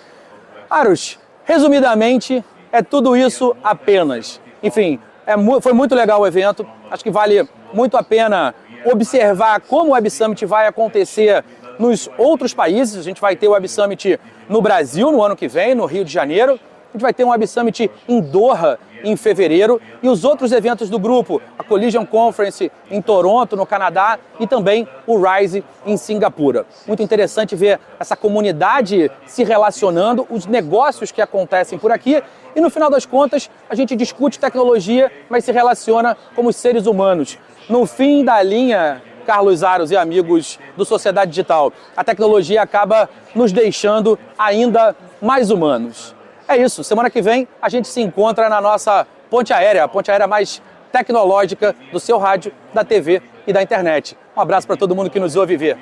Arus, 0.70 1.18
resumidamente, 1.44 2.44
é 2.70 2.82
tudo 2.82 3.16
isso 3.16 3.56
apenas. 3.64 4.40
Enfim, 4.62 5.00
é, 5.26 5.34
foi 5.60 5.72
muito 5.72 5.94
legal 5.94 6.20
o 6.20 6.26
evento. 6.26 6.66
Acho 6.90 7.02
que 7.02 7.10
vale 7.10 7.48
muito 7.72 7.96
a 7.96 8.02
pena 8.02 8.54
observar 8.84 9.60
como 9.60 9.90
o 9.90 9.92
Web 9.92 10.10
Summit 10.10 10.44
vai 10.44 10.66
acontecer 10.66 11.44
nos 11.78 12.08
outros 12.18 12.52
países. 12.52 12.98
A 12.98 13.02
gente 13.02 13.20
vai 13.20 13.34
ter 13.34 13.48
o 13.48 13.52
Web 13.52 13.68
Summit 13.68 14.20
no 14.48 14.60
Brasil 14.60 15.10
no 15.10 15.22
ano 15.22 15.36
que 15.36 15.48
vem, 15.48 15.74
no 15.74 15.86
Rio 15.86 16.04
de 16.04 16.12
Janeiro. 16.12 16.52
A 16.52 16.92
gente 16.92 17.02
vai 17.02 17.14
ter 17.14 17.24
um 17.24 17.30
Web 17.30 17.46
Summit 17.46 17.90
em 18.08 18.20
Doha 18.20 18.78
em 19.02 19.16
fevereiro 19.16 19.80
e 20.02 20.08
os 20.08 20.24
outros 20.24 20.52
eventos 20.52 20.88
do 20.88 20.98
grupo, 20.98 21.40
a 21.58 21.64
Collision 21.64 22.04
Conference 22.04 22.70
em 22.90 23.00
Toronto, 23.00 23.56
no 23.56 23.66
Canadá, 23.66 24.18
e 24.38 24.46
também 24.46 24.86
o 25.06 25.16
Rise 25.18 25.64
em 25.86 25.96
Singapura. 25.96 26.66
Muito 26.86 27.02
interessante 27.02 27.56
ver 27.56 27.80
essa 27.98 28.16
comunidade 28.16 29.10
se 29.26 29.44
relacionando, 29.44 30.26
os 30.30 30.46
negócios 30.46 31.10
que 31.12 31.20
acontecem 31.20 31.78
por 31.78 31.92
aqui 31.92 32.22
e 32.54 32.60
no 32.60 32.70
final 32.70 32.90
das 32.90 33.06
contas 33.06 33.50
a 33.68 33.74
gente 33.74 33.94
discute 33.94 34.38
tecnologia, 34.38 35.10
mas 35.28 35.44
se 35.44 35.52
relaciona 35.52 36.16
como 36.34 36.52
seres 36.52 36.86
humanos. 36.86 37.38
No 37.68 37.86
fim 37.86 38.24
da 38.24 38.42
linha, 38.42 39.02
Carlos 39.26 39.62
Aros 39.62 39.90
e 39.90 39.96
amigos 39.96 40.58
do 40.76 40.84
Sociedade 40.84 41.30
Digital, 41.30 41.72
a 41.94 42.02
tecnologia 42.02 42.62
acaba 42.62 43.10
nos 43.34 43.52
deixando 43.52 44.18
ainda 44.38 44.96
mais 45.20 45.50
humanos. 45.50 46.14
É 46.48 46.56
isso. 46.56 46.82
Semana 46.82 47.10
que 47.10 47.20
vem 47.20 47.46
a 47.60 47.68
gente 47.68 47.88
se 47.88 48.00
encontra 48.00 48.48
na 48.48 48.58
nossa 48.58 49.06
ponte 49.28 49.52
aérea, 49.52 49.84
a 49.84 49.88
ponte 49.88 50.10
aérea 50.10 50.26
mais 50.26 50.62
tecnológica 50.90 51.76
do 51.92 52.00
seu 52.00 52.16
rádio, 52.16 52.50
da 52.72 52.82
TV 52.82 53.20
e 53.46 53.52
da 53.52 53.62
internet. 53.62 54.16
Um 54.34 54.40
abraço 54.40 54.66
para 54.66 54.74
todo 54.74 54.96
mundo 54.96 55.10
que 55.10 55.20
nos 55.20 55.36
ouve 55.36 55.58
ver. 55.58 55.76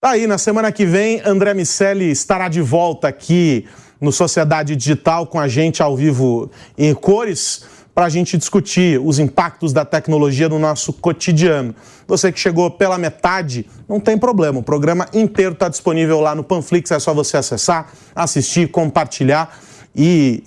Tá 0.00 0.12
aí, 0.12 0.26
na 0.26 0.38
semana 0.38 0.72
que 0.72 0.86
vem, 0.86 1.20
André 1.22 1.52
Miceli 1.52 2.10
estará 2.10 2.48
de 2.48 2.62
volta 2.62 3.08
aqui 3.08 3.68
no 4.00 4.10
Sociedade 4.10 4.74
Digital 4.74 5.26
com 5.26 5.38
a 5.38 5.48
gente 5.48 5.82
ao 5.82 5.94
vivo 5.94 6.50
em 6.78 6.94
cores 6.94 7.66
para 7.94 8.06
a 8.06 8.08
gente 8.08 8.38
discutir 8.38 9.00
os 9.02 9.18
impactos 9.18 9.72
da 9.72 9.84
tecnologia 9.84 10.48
no 10.48 10.58
nosso 10.58 10.92
cotidiano. 10.94 11.74
Você 12.06 12.30
que 12.30 12.38
chegou 12.38 12.70
pela 12.70 12.96
metade, 12.98 13.66
não 13.88 13.98
tem 13.98 14.16
problema. 14.16 14.58
O 14.58 14.62
programa 14.62 15.06
inteiro 15.12 15.52
está 15.52 15.68
disponível 15.68 16.20
lá 16.20 16.34
no 16.34 16.44
Panflix, 16.44 16.90
é 16.90 16.98
só 16.98 17.12
você 17.12 17.38
acessar, 17.38 17.90
assistir, 18.14 18.68
compartilhar 18.68 19.58
e 19.96 20.44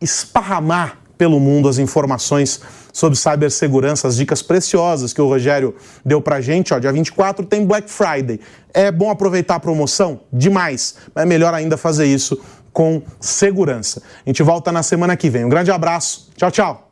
esparramar 0.00 0.98
pelo 1.16 1.40
mundo 1.40 1.68
as 1.68 1.78
informações 1.78 2.60
sobre 2.92 3.18
cibersegurança, 3.18 4.08
as 4.08 4.16
dicas 4.16 4.42
preciosas 4.42 5.12
que 5.12 5.20
o 5.20 5.28
Rogério 5.28 5.74
deu 6.04 6.20
pra 6.20 6.40
gente. 6.40 6.72
Ó, 6.74 6.78
dia 6.78 6.92
24 6.92 7.44
tem 7.46 7.66
Black 7.66 7.90
Friday. 7.90 8.40
É 8.72 8.90
bom 8.90 9.10
aproveitar 9.10 9.56
a 9.56 9.60
promoção? 9.60 10.20
Demais. 10.32 10.96
Mas 11.14 11.24
é 11.24 11.26
melhor 11.26 11.54
ainda 11.54 11.76
fazer 11.76 12.06
isso 12.06 12.40
com 12.72 13.02
segurança. 13.20 14.02
A 14.24 14.28
gente 14.28 14.42
volta 14.42 14.70
na 14.70 14.82
semana 14.82 15.16
que 15.16 15.30
vem. 15.30 15.44
Um 15.44 15.48
grande 15.48 15.70
abraço. 15.70 16.30
Tchau, 16.36 16.50
tchau. 16.50 16.90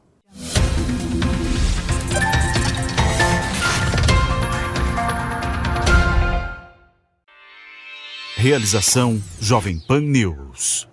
Realização 8.37 9.21
Jovem 9.40 9.81
Pan 9.81 10.01
News. 10.01 10.88